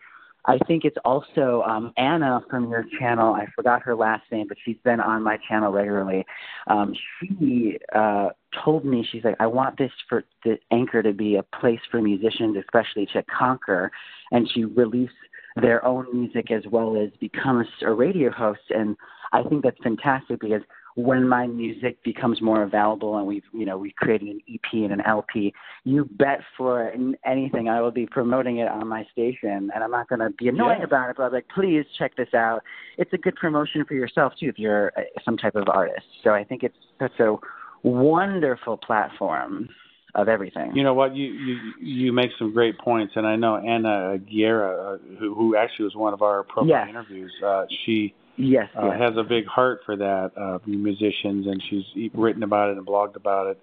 I 0.46 0.58
think 0.66 0.84
it's 0.84 0.96
also 1.04 1.62
um, 1.66 1.92
Anna 1.96 2.40
from 2.48 2.70
your 2.70 2.84
channel. 2.98 3.34
I 3.34 3.46
forgot 3.54 3.82
her 3.82 3.94
last 3.94 4.22
name, 4.32 4.46
but 4.48 4.56
she's 4.64 4.78
been 4.84 5.00
on 5.00 5.22
my 5.22 5.38
channel 5.48 5.72
regularly. 5.72 6.24
Um, 6.68 6.94
she 7.20 7.78
uh, 7.94 8.28
told 8.64 8.84
me 8.84 9.06
she's 9.10 9.24
like, 9.24 9.36
I 9.38 9.46
want 9.46 9.76
this 9.76 9.92
for 10.08 10.24
the 10.44 10.58
anchor 10.70 11.02
to 11.02 11.12
be 11.12 11.36
a 11.36 11.42
place 11.42 11.80
for 11.90 12.00
musicians, 12.00 12.56
especially 12.56 13.06
to 13.12 13.22
conquer, 13.24 13.90
and 14.30 14.48
she 14.54 14.64
release 14.64 15.10
their 15.56 15.84
own 15.84 16.06
music 16.12 16.50
as 16.50 16.62
well 16.70 16.96
as 16.96 17.10
become 17.20 17.64
a, 17.82 17.86
a 17.86 17.92
radio 17.92 18.30
host 18.30 18.60
and 18.70 18.96
I 19.32 19.42
think 19.42 19.62
that's 19.62 19.78
fantastic 19.82 20.40
because 20.40 20.62
when 20.96 21.28
my 21.28 21.46
music 21.46 22.02
becomes 22.02 22.42
more 22.42 22.62
available 22.62 23.16
and 23.16 23.26
we've 23.26 23.44
you 23.52 23.64
know 23.64 23.78
we've 23.78 23.94
created 23.94 24.28
an 24.28 24.40
EP 24.52 24.72
and 24.72 24.92
an 24.92 25.00
LP, 25.06 25.52
you 25.84 26.04
bet 26.04 26.40
for 26.56 26.92
anything 27.24 27.68
I 27.68 27.80
will 27.80 27.90
be 27.92 28.06
promoting 28.06 28.58
it 28.58 28.68
on 28.68 28.88
my 28.88 29.06
station, 29.12 29.70
and 29.74 29.84
I'm 29.84 29.90
not 29.90 30.08
going 30.08 30.18
to 30.20 30.30
be 30.30 30.48
annoying 30.48 30.80
yeah. 30.80 30.86
about 30.86 31.10
it. 31.10 31.16
But 31.16 31.24
I'm 31.24 31.32
like, 31.32 31.46
please 31.54 31.84
check 31.98 32.16
this 32.16 32.34
out. 32.34 32.62
It's 32.98 33.12
a 33.12 33.18
good 33.18 33.36
promotion 33.36 33.84
for 33.86 33.94
yourself 33.94 34.32
too 34.38 34.48
if 34.48 34.58
you're 34.58 34.92
uh, 34.96 35.02
some 35.24 35.36
type 35.36 35.54
of 35.54 35.68
artist. 35.68 36.06
So 36.24 36.30
I 36.30 36.44
think 36.44 36.62
it's 36.62 36.76
such 36.98 37.18
a 37.20 37.36
wonderful 37.82 38.76
platform 38.76 39.68
of 40.14 40.28
everything. 40.28 40.72
You 40.74 40.82
know 40.82 40.94
what? 40.94 41.14
You 41.14 41.26
you 41.26 41.56
you 41.80 42.12
make 42.12 42.30
some 42.38 42.52
great 42.52 42.78
points, 42.78 43.12
and 43.16 43.26
I 43.26 43.36
know 43.36 43.56
Anna 43.56 44.18
Guerra, 44.18 44.94
uh, 44.94 44.98
who 45.18 45.34
who 45.34 45.56
actually 45.56 45.84
was 45.84 45.94
one 45.94 46.14
of 46.14 46.22
our 46.22 46.42
profile 46.42 46.68
yes. 46.68 46.86
interviews. 46.88 47.32
Uh, 47.44 47.64
she 47.86 48.14
Yes, 48.40 48.68
uh, 48.76 48.86
yes. 48.86 49.00
has 49.00 49.16
a 49.16 49.22
big 49.22 49.46
heart 49.46 49.80
for 49.84 49.96
that 49.96 50.30
uh, 50.36 50.58
musicians, 50.66 51.46
and 51.46 51.62
she's 51.68 52.10
written 52.14 52.42
about 52.42 52.70
it 52.70 52.78
and 52.78 52.86
blogged 52.86 53.16
about 53.16 53.48
it. 53.48 53.60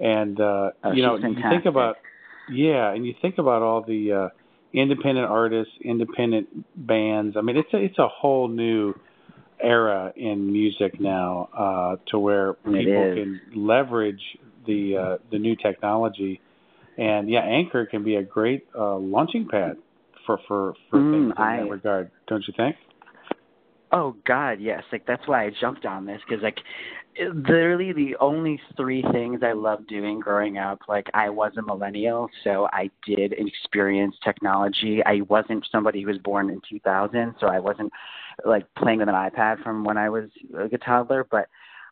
And 0.00 0.40
uh, 0.40 0.70
oh, 0.84 0.92
you 0.92 1.02
know, 1.02 1.16
you 1.16 1.36
think 1.50 1.66
about 1.66 1.96
yeah, 2.50 2.92
and 2.92 3.06
you 3.06 3.14
think 3.20 3.38
about 3.38 3.62
all 3.62 3.82
the 3.82 4.12
uh, 4.12 4.28
independent 4.72 5.28
artists, 5.28 5.72
independent 5.82 6.48
bands. 6.76 7.36
I 7.36 7.42
mean, 7.42 7.56
it's 7.56 7.72
a 7.72 7.78
it's 7.78 7.98
a 7.98 8.08
whole 8.08 8.48
new 8.48 8.94
era 9.62 10.12
in 10.16 10.52
music 10.52 11.00
now, 11.00 11.48
uh, 11.56 11.96
to 12.10 12.18
where 12.18 12.54
people 12.54 13.14
can 13.14 13.40
leverage 13.54 14.22
the 14.66 14.96
uh, 14.96 15.18
the 15.30 15.38
new 15.38 15.56
technology. 15.56 16.40
And 16.98 17.30
yeah, 17.30 17.40
Anchor 17.40 17.86
can 17.86 18.04
be 18.04 18.16
a 18.16 18.22
great 18.22 18.66
uh, 18.76 18.96
launching 18.96 19.48
pad 19.48 19.76
for 20.26 20.38
for 20.48 20.74
for 20.90 20.98
mm, 20.98 21.12
things 21.12 21.32
in 21.36 21.42
I, 21.42 21.56
that 21.58 21.70
regard, 21.70 22.10
don't 22.26 22.44
you 22.46 22.54
think? 22.56 22.76
Oh 23.92 24.16
God, 24.26 24.58
yes. 24.60 24.82
Like 24.90 25.06
that's 25.06 25.26
why 25.28 25.44
I 25.44 25.50
jumped 25.60 25.84
on 25.84 26.06
this 26.06 26.20
because 26.26 26.42
like 26.42 26.58
literally 27.34 27.92
the 27.92 28.16
only 28.20 28.58
three 28.76 29.04
things 29.12 29.40
I 29.42 29.52
loved 29.52 29.86
doing 29.86 30.18
growing 30.18 30.56
up. 30.56 30.80
Like 30.88 31.08
I 31.12 31.28
was 31.28 31.52
a 31.58 31.62
millennial, 31.62 32.28
so 32.42 32.68
I 32.72 32.90
did 33.06 33.34
experience 33.34 34.16
technology. 34.24 35.02
I 35.04 35.20
wasn't 35.28 35.66
somebody 35.70 36.00
who 36.02 36.08
was 36.08 36.18
born 36.18 36.48
in 36.48 36.60
2000, 36.68 37.34
so 37.38 37.48
I 37.48 37.58
wasn't 37.58 37.92
like 38.46 38.66
playing 38.76 39.00
with 39.00 39.08
an 39.08 39.14
iPad 39.14 39.62
from 39.62 39.84
when 39.84 39.98
I 39.98 40.08
was 40.08 40.30
like 40.50 40.72
a 40.72 40.78
toddler, 40.78 41.26
but 41.30 41.48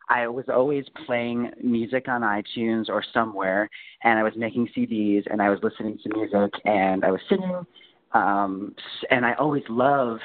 I 0.09 0.27
was 0.27 0.47
always 0.49 0.85
playing 1.07 1.51
music 1.63 2.09
on 2.09 2.23
iTunes 2.23 2.89
or 2.89 3.05
somewhere, 3.13 3.69
and 4.03 4.19
I 4.19 4.23
was 4.23 4.33
making 4.37 4.69
CDs 4.77 5.23
and 5.31 5.41
I 5.43 5.51
was 5.51 5.61
listening 5.63 5.99
to 6.03 6.17
music 6.17 6.53
and 6.65 7.05
I 7.05 7.11
was 7.11 7.21
singing. 7.29 7.65
Um, 8.13 8.75
and 9.11 9.25
I 9.25 9.35
always 9.35 9.63
loved 9.69 10.23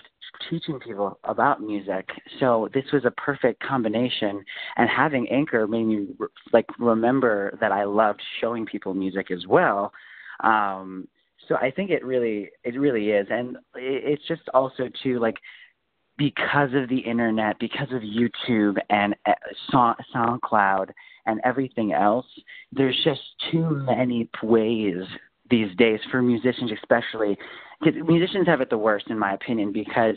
teaching 0.49 0.79
people 0.79 1.19
about 1.23 1.61
music. 1.61 2.07
So 2.39 2.69
this 2.73 2.85
was 2.93 3.05
a 3.05 3.11
perfect 3.11 3.61
combination, 3.61 4.43
and 4.77 4.89
having 4.89 5.27
Anchor 5.29 5.67
made 5.67 5.85
me 5.85 6.07
like 6.53 6.65
remember 6.79 7.57
that 7.61 7.71
I 7.71 7.83
loved 7.83 8.21
showing 8.41 8.65
people 8.65 8.93
music 8.93 9.31
as 9.31 9.45
well. 9.47 9.91
Um, 10.43 11.07
so 11.47 11.55
I 11.55 11.71
think 11.71 11.91
it 11.91 12.03
really, 12.03 12.49
it 12.63 12.79
really 12.79 13.09
is, 13.09 13.27
and 13.29 13.57
it's 13.75 14.27
just 14.27 14.41
also 14.53 14.89
too 15.03 15.19
like 15.19 15.35
because 16.17 16.69
of 16.73 16.89
the 16.89 16.99
internet, 16.99 17.59
because 17.59 17.91
of 17.91 18.01
YouTube 18.01 18.77
and 18.89 19.15
uh, 19.25 19.33
SoundCloud 20.15 20.91
and 21.25 21.41
everything 21.43 21.93
else, 21.93 22.25
there's 22.71 22.97
just 23.03 23.21
too 23.51 23.83
many 23.85 24.29
ways 24.41 25.03
these 25.49 25.75
days 25.77 25.99
for 26.09 26.21
musicians, 26.21 26.71
especially 26.71 27.37
because 27.79 27.99
musicians 28.07 28.47
have 28.47 28.61
it 28.61 28.69
the 28.69 28.77
worst 28.77 29.09
in 29.09 29.19
my 29.19 29.33
opinion 29.33 29.71
because 29.71 30.15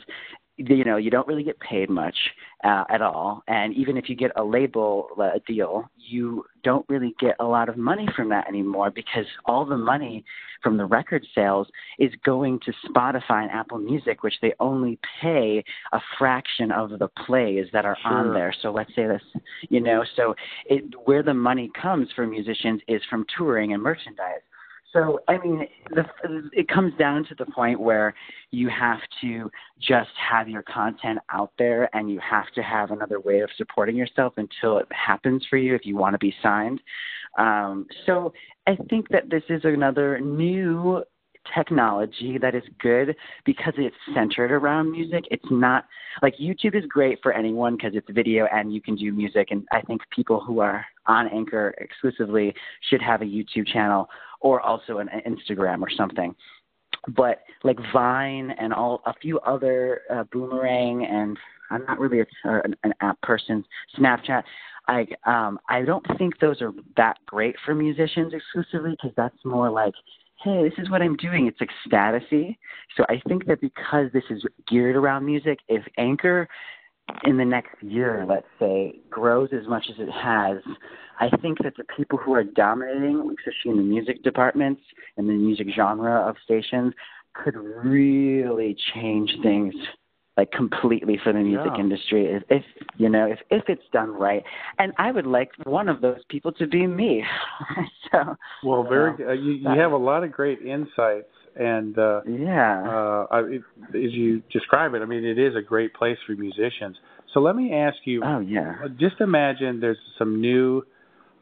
you 0.58 0.84
know 0.84 0.96
you 0.96 1.10
don't 1.10 1.26
really 1.28 1.44
get 1.44 1.58
paid 1.60 1.88
much 1.88 2.16
uh, 2.64 2.84
at 2.90 3.00
all. 3.00 3.44
And 3.46 3.72
even 3.74 3.96
if 3.96 4.08
you 4.08 4.16
get 4.16 4.32
a 4.36 4.42
label 4.42 5.08
uh, 5.20 5.38
deal 5.46 5.88
you 5.96 6.44
don't 6.64 6.84
really 6.88 7.14
get 7.20 7.36
a 7.38 7.44
lot 7.44 7.68
of 7.68 7.76
money 7.76 8.08
from 8.16 8.28
that 8.30 8.48
anymore 8.48 8.90
because 8.90 9.26
all 9.44 9.64
the 9.64 9.76
money 9.76 10.24
from 10.62 10.76
the 10.76 10.84
record 10.84 11.24
sales 11.34 11.68
is 11.98 12.10
going 12.24 12.58
to 12.64 12.72
Spotify 12.88 13.42
and 13.42 13.50
Apple 13.50 13.78
Music 13.78 14.22
which 14.24 14.34
they 14.42 14.52
only 14.58 14.98
pay 15.22 15.62
a 15.92 16.00
fraction 16.18 16.72
of 16.72 16.98
the 16.98 17.08
plays 17.24 17.66
that 17.72 17.84
are 17.84 17.96
sure. 18.02 18.12
on 18.12 18.34
there. 18.34 18.52
So 18.62 18.72
let's 18.72 18.94
say 18.96 19.06
this 19.06 19.22
you 19.68 19.80
know 19.80 20.04
so 20.16 20.34
it 20.66 20.82
where 21.04 21.22
the 21.22 21.34
money 21.34 21.70
comes 21.80 22.08
for 22.16 22.26
musicians 22.26 22.80
is 22.88 23.00
from 23.08 23.24
touring 23.36 23.74
and 23.74 23.82
merchandise 23.82 24.42
So, 24.92 25.20
I 25.28 25.36
mean, 25.38 25.66
the, 25.90 26.04
it 26.52 26.68
comes 26.68 26.94
down 26.98 27.24
to 27.26 27.34
the 27.34 27.44
point 27.46 27.78
where 27.78 28.14
you 28.50 28.70
have 28.70 29.00
to 29.20 29.50
just 29.78 30.10
have 30.30 30.48
your 30.48 30.62
content 30.62 31.18
out 31.30 31.52
there 31.58 31.94
and 31.94 32.10
you 32.10 32.18
have 32.20 32.50
to 32.54 32.62
have 32.62 32.90
another 32.90 33.20
way 33.20 33.40
of 33.40 33.50
supporting 33.56 33.96
yourself 33.96 34.34
until 34.38 34.78
it 34.78 34.86
happens 34.90 35.44
for 35.50 35.58
you 35.58 35.74
if 35.74 35.84
you 35.84 35.96
want 35.96 36.14
to 36.14 36.18
be 36.18 36.34
signed. 36.42 36.80
Um, 37.38 37.86
so, 38.06 38.32
I 38.66 38.76
think 38.88 39.08
that 39.10 39.30
this 39.30 39.44
is 39.48 39.62
another 39.64 40.20
new 40.20 41.02
technology 41.54 42.38
that 42.40 42.54
is 42.54 42.62
good 42.80 43.14
because 43.44 43.74
it's 43.76 43.96
centered 44.14 44.52
around 44.52 44.90
music. 44.90 45.24
It's 45.30 45.44
not 45.50 45.84
like 46.22 46.34
YouTube 46.36 46.74
is 46.74 46.84
great 46.88 47.18
for 47.22 47.32
anyone 47.32 47.76
because 47.76 47.92
it's 47.94 48.06
video 48.10 48.46
and 48.52 48.72
you 48.72 48.80
can 48.80 48.96
do 48.96 49.12
music. 49.12 49.48
And 49.50 49.66
I 49.72 49.80
think 49.82 50.02
people 50.14 50.40
who 50.40 50.60
are 50.60 50.84
on 51.06 51.28
Anchor 51.28 51.74
exclusively 51.78 52.54
should 52.88 53.02
have 53.02 53.22
a 53.22 53.26
YouTube 53.26 53.66
channel 53.66 54.08
or 54.40 54.60
also 54.60 54.98
an 54.98 55.08
Instagram 55.26 55.82
or 55.82 55.90
something. 55.90 56.34
But 57.16 57.42
like 57.64 57.78
Vine 57.92 58.52
and 58.58 58.72
all 58.72 59.02
a 59.06 59.14
few 59.14 59.38
other 59.40 60.02
uh, 60.10 60.24
Boomerang 60.32 61.06
and 61.06 61.36
I'm 61.70 61.84
not 61.84 61.98
really 61.98 62.20
a, 62.20 62.26
an, 62.44 62.74
an 62.84 62.92
app 63.00 63.20
person. 63.22 63.64
Snapchat. 63.98 64.42
I 64.88 65.06
um 65.26 65.60
I 65.68 65.82
don't 65.82 66.04
think 66.16 66.38
those 66.38 66.62
are 66.62 66.72
that 66.96 67.18
great 67.26 67.56
for 67.64 67.74
musicians 67.74 68.32
exclusively 68.32 68.92
because 68.92 69.14
that's 69.16 69.36
more 69.44 69.70
like 69.70 69.92
hey, 70.42 70.62
this 70.62 70.78
is 70.78 70.90
what 70.90 71.02
I'm 71.02 71.16
doing. 71.16 71.46
It's 71.46 71.60
like 71.60 71.70
statusy. 71.86 72.56
So 72.96 73.04
I 73.08 73.20
think 73.26 73.46
that 73.46 73.60
because 73.60 74.06
this 74.12 74.24
is 74.30 74.44
geared 74.68 74.96
around 74.96 75.26
music, 75.26 75.58
if 75.68 75.82
Anchor 75.96 76.48
in 77.24 77.36
the 77.36 77.44
next 77.44 77.82
year, 77.82 78.24
let's 78.28 78.46
say, 78.58 79.00
grows 79.10 79.48
as 79.52 79.66
much 79.66 79.86
as 79.90 79.96
it 79.98 80.10
has, 80.10 80.58
I 81.20 81.28
think 81.38 81.58
that 81.64 81.74
the 81.76 81.84
people 81.96 82.18
who 82.18 82.34
are 82.34 82.44
dominating, 82.44 83.34
especially 83.38 83.72
in 83.72 83.76
the 83.78 83.82
music 83.82 84.22
departments 84.22 84.82
and 85.16 85.28
the 85.28 85.32
music 85.32 85.68
genre 85.74 86.28
of 86.28 86.36
stations, 86.44 86.94
could 87.34 87.56
really 87.56 88.76
change 88.94 89.32
things 89.42 89.74
like 90.38 90.52
completely 90.52 91.18
for 91.22 91.32
the 91.32 91.40
music 91.40 91.72
yeah. 91.74 91.80
industry 91.80 92.26
if, 92.26 92.44
if 92.48 92.62
you 92.96 93.08
know 93.08 93.26
if 93.26 93.40
if 93.50 93.64
it's 93.68 93.82
done 93.92 94.10
right. 94.10 94.44
And 94.78 94.92
i 94.96 95.10
would 95.10 95.26
like 95.26 95.50
one 95.64 95.88
of 95.88 96.00
those 96.00 96.20
people 96.30 96.52
to 96.52 96.66
be 96.66 96.86
me. 96.86 97.24
So 98.12 98.36
well 98.64 98.84
very 98.84 99.12
uh, 99.22 99.32
you 99.32 99.52
you 99.52 99.68
have 99.68 99.92
a 99.92 99.96
lot 99.96 100.24
of 100.24 100.32
great 100.32 100.60
insights 100.62 101.34
and 101.56 101.98
uh 101.98 102.22
yeah. 102.26 102.82
uh 102.88 103.26
I, 103.30 103.38
it, 103.40 103.62
as 103.88 104.12
you 104.12 104.42
describe 104.50 104.94
it 104.94 105.02
i 105.02 105.04
mean 105.04 105.24
it 105.24 105.38
is 105.38 105.54
a 105.56 105.60
great 105.60 105.92
place 105.92 106.16
for 106.26 106.32
musicians. 106.32 106.96
So 107.34 107.40
let 107.40 107.54
me 107.54 107.74
ask 107.74 107.96
you 108.04 108.22
oh 108.24 108.38
yeah. 108.38 108.76
just 108.98 109.20
imagine 109.20 109.80
there's 109.80 109.98
some 110.18 110.40
new 110.40 110.86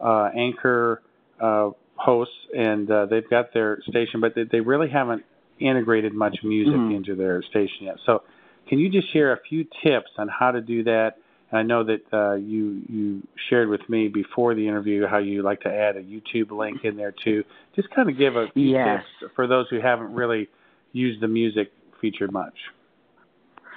uh 0.01 0.31
anchor 0.35 1.03
uh 1.41 1.71
hosts 1.95 2.35
and 2.53 2.91
uh 2.91 3.07
they've 3.07 3.31
got 3.31 3.55
their 3.55 3.79
station 3.89 4.21
but 4.21 4.35
they, 4.35 4.45
they 4.51 4.61
really 4.61 4.89
haven't 4.89 5.23
integrated 5.61 6.13
much 6.15 6.39
music 6.43 6.75
mm-hmm. 6.75 6.97
into 6.97 7.15
their 7.15 7.43
station 7.43 7.83
yet. 7.83 7.97
So 8.05 8.23
can 8.69 8.79
you 8.79 8.91
just 8.91 9.13
share 9.13 9.33
a 9.33 9.39
few 9.49 9.65
tips 9.85 10.11
on 10.19 10.29
how 10.29 10.51
to 10.51 10.61
do 10.61 10.85
that? 10.85 11.15
And 11.51 11.59
I 11.61 11.63
know 11.63 11.85
that 11.85 12.01
uh, 12.13 12.35
you 12.35 12.83
you 12.89 13.23
shared 13.49 13.69
with 13.69 13.89
me 13.89 14.09
before 14.09 14.55
the 14.55 14.67
interview 14.67 15.07
how 15.07 15.19
you 15.19 15.43
like 15.43 15.61
to 15.61 15.69
add 15.69 15.97
a 15.97 16.03
YouTube 16.03 16.51
link 16.51 16.81
in 16.85 16.97
there 16.97 17.15
too. 17.25 17.45
Just 17.75 17.89
kind 17.91 18.11
of 18.11 18.19
give 18.19 18.37
a 18.37 18.47
few 18.53 18.71
yes. 18.71 19.03
tips 19.21 19.33
for 19.37 19.47
those 19.47 19.67
who 19.71 19.81
haven't 19.81 20.13
really 20.13 20.49
used 20.93 21.23
the 21.23 21.29
music 21.29 21.71
feature 22.01 22.29
much. 22.29 22.55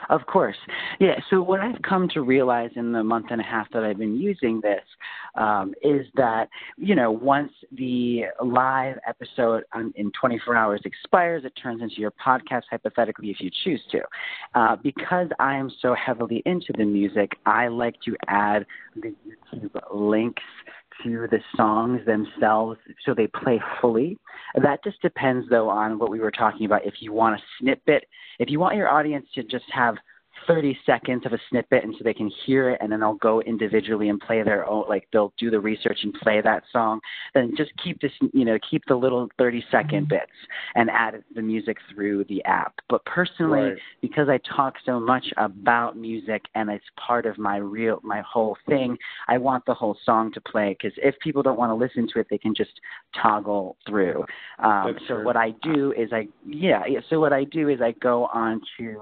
Of 0.09 0.25
course. 0.25 0.55
Yeah. 0.99 1.19
So, 1.29 1.41
what 1.41 1.59
I've 1.59 1.81
come 1.83 2.09
to 2.13 2.21
realize 2.21 2.71
in 2.75 2.91
the 2.91 3.03
month 3.03 3.27
and 3.29 3.39
a 3.39 3.43
half 3.43 3.67
that 3.73 3.83
I've 3.83 3.97
been 3.97 4.19
using 4.19 4.59
this 4.61 4.81
um, 5.39 5.73
is 5.81 6.05
that, 6.15 6.49
you 6.77 6.95
know, 6.95 7.09
once 7.09 7.51
the 7.71 8.23
live 8.43 8.97
episode 9.07 9.63
on, 9.73 9.91
in 9.95 10.11
24 10.19 10.55
hours 10.55 10.81
expires, 10.85 11.45
it 11.45 11.53
turns 11.61 11.81
into 11.81 11.95
your 11.95 12.11
podcast, 12.11 12.63
hypothetically, 12.69 13.29
if 13.29 13.37
you 13.39 13.49
choose 13.63 13.81
to. 13.91 14.01
Uh, 14.53 14.75
because 14.83 15.29
I 15.39 15.55
am 15.55 15.71
so 15.81 15.95
heavily 15.95 16.43
into 16.45 16.73
the 16.77 16.83
music, 16.83 17.31
I 17.45 17.69
like 17.69 17.95
to 18.05 18.15
add 18.27 18.65
the 18.95 19.15
YouTube 19.25 19.79
links 19.93 20.43
to 21.03 21.27
the 21.31 21.39
songs 21.55 22.01
themselves 22.05 22.77
so 23.05 23.13
they 23.13 23.27
play 23.27 23.61
fully. 23.79 24.17
That 24.61 24.83
just 24.83 25.01
depends, 25.01 25.47
though, 25.49 25.69
on 25.69 25.97
what 25.97 26.11
we 26.11 26.19
were 26.19 26.31
talking 26.31 26.65
about. 26.65 26.85
If 26.85 26.95
you 26.99 27.13
want 27.13 27.39
a 27.39 27.43
snippet, 27.59 28.03
if 28.39 28.49
you 28.49 28.59
want 28.59 28.75
your 28.75 28.89
audience 28.89 29.25
to 29.35 29.43
just 29.43 29.65
have 29.71 29.95
30 30.47 30.77
seconds 30.85 31.25
of 31.25 31.33
a 31.33 31.39
snippet 31.49 31.83
and 31.83 31.93
so 31.97 32.03
they 32.03 32.13
can 32.13 32.31
hear 32.45 32.69
it 32.69 32.79
and 32.81 32.91
then 32.91 32.99
they'll 32.99 33.15
go 33.15 33.41
individually 33.41 34.09
and 34.09 34.19
play 34.19 34.43
their 34.43 34.67
own 34.67 34.85
like 34.87 35.07
they'll 35.11 35.33
do 35.37 35.49
the 35.49 35.59
research 35.59 35.99
and 36.03 36.13
play 36.15 36.41
that 36.41 36.63
song 36.71 36.99
then 37.33 37.53
just 37.57 37.71
keep 37.83 37.99
this 38.01 38.11
you 38.33 38.45
know 38.45 38.57
keep 38.69 38.83
the 38.87 38.95
little 38.95 39.27
30 39.37 39.63
second 39.71 40.05
mm-hmm. 40.05 40.15
bits 40.15 40.31
and 40.75 40.89
add 40.89 41.23
the 41.35 41.41
music 41.41 41.77
through 41.93 42.23
the 42.25 42.43
app 42.45 42.75
but 42.89 43.03
personally 43.05 43.59
right. 43.59 43.77
because 44.01 44.27
I 44.29 44.39
talk 44.55 44.75
so 44.85 44.99
much 44.99 45.25
about 45.37 45.97
music 45.97 46.43
and 46.55 46.69
it's 46.69 46.85
part 46.95 47.25
of 47.25 47.37
my 47.37 47.57
real 47.57 47.99
my 48.03 48.21
whole 48.21 48.57
thing 48.67 48.97
I 49.27 49.37
want 49.37 49.65
the 49.65 49.73
whole 49.73 49.97
song 50.05 50.31
to 50.33 50.41
play 50.41 50.75
because 50.79 50.97
if 51.01 51.15
people 51.19 51.43
don't 51.43 51.57
want 51.57 51.69
to 51.71 51.75
listen 51.75 52.07
to 52.13 52.19
it 52.19 52.27
they 52.29 52.37
can 52.37 52.53
just 52.55 52.71
toggle 53.21 53.77
through 53.87 54.25
um, 54.59 54.95
so 55.07 55.15
true. 55.15 55.25
what 55.25 55.37
I 55.37 55.51
do 55.63 55.93
is 55.97 56.11
I 56.11 56.27
yeah 56.45 56.83
so 57.09 57.19
what 57.19 57.33
I 57.33 57.43
do 57.45 57.69
is 57.69 57.81
I 57.81 57.91
go 57.93 58.25
on 58.27 58.61
to 58.77 59.01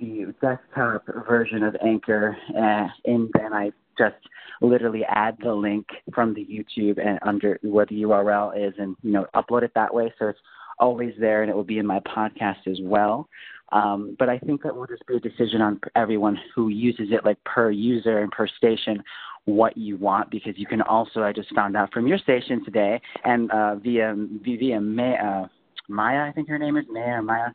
the 0.00 0.34
desktop 0.40 1.04
version 1.28 1.62
of 1.62 1.76
Anchor, 1.84 2.36
uh, 2.56 2.88
and 3.04 3.30
then 3.34 3.52
I 3.52 3.72
just 3.96 4.16
literally 4.60 5.04
add 5.08 5.36
the 5.42 5.52
link 5.52 5.86
from 6.14 6.34
the 6.34 6.44
YouTube 6.46 7.04
and 7.04 7.18
under 7.22 7.58
where 7.62 7.86
the 7.86 8.02
URL 8.02 8.56
is, 8.56 8.74
and 8.78 8.96
you 9.02 9.12
know 9.12 9.26
upload 9.34 9.62
it 9.62 9.72
that 9.74 9.92
way, 9.92 10.12
so 10.18 10.28
it's 10.28 10.38
always 10.78 11.12
there, 11.18 11.42
and 11.42 11.50
it 11.50 11.54
will 11.54 11.64
be 11.64 11.78
in 11.78 11.86
my 11.86 12.00
podcast 12.00 12.66
as 12.66 12.78
well. 12.82 13.28
Um, 13.70 14.16
but 14.18 14.28
I 14.28 14.38
think 14.38 14.62
that 14.62 14.74
will 14.74 14.86
just 14.86 15.06
be 15.06 15.16
a 15.16 15.20
decision 15.20 15.60
on 15.60 15.80
everyone 15.94 16.38
who 16.54 16.68
uses 16.68 17.08
it, 17.10 17.24
like 17.24 17.42
per 17.44 17.70
user 17.70 18.20
and 18.20 18.32
per 18.32 18.48
station, 18.48 19.02
what 19.44 19.76
you 19.76 19.96
want. 19.96 20.30
Because 20.30 20.54
you 20.56 20.66
can 20.66 20.80
also, 20.82 21.22
I 21.22 21.32
just 21.32 21.54
found 21.54 21.76
out 21.76 21.92
from 21.92 22.06
your 22.06 22.18
station 22.18 22.64
today, 22.64 23.00
and 23.24 23.50
uh, 23.50 23.76
via 23.76 24.14
via 24.16 24.80
Maya, 24.80 25.14
uh, 25.14 25.48
Maya, 25.88 26.28
I 26.28 26.32
think 26.32 26.48
her 26.48 26.58
name 26.58 26.76
is 26.76 26.86
Maya 26.90 27.18
or 27.18 27.22
Maya, 27.22 27.48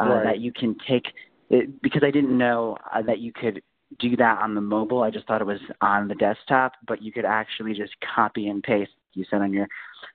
uh, 0.00 0.04
right. 0.06 0.24
that 0.24 0.40
you 0.40 0.52
can 0.52 0.76
take 0.88 1.04
it, 1.50 1.82
because 1.82 2.02
I 2.04 2.10
didn't 2.10 2.36
know 2.36 2.76
uh, 2.94 3.02
that 3.02 3.18
you 3.18 3.32
could 3.32 3.62
do 3.98 4.16
that 4.16 4.40
on 4.40 4.54
the 4.54 4.60
mobile. 4.60 5.02
I 5.02 5.10
just 5.10 5.26
thought 5.26 5.40
it 5.40 5.46
was 5.46 5.60
on 5.80 6.08
the 6.08 6.14
desktop, 6.14 6.72
but 6.86 7.02
you 7.02 7.12
could 7.12 7.24
actually 7.24 7.74
just 7.74 7.92
copy 8.14 8.48
and 8.48 8.62
paste 8.62 8.92
you 9.14 9.24
said 9.28 9.42
on 9.42 9.52
your 9.52 9.66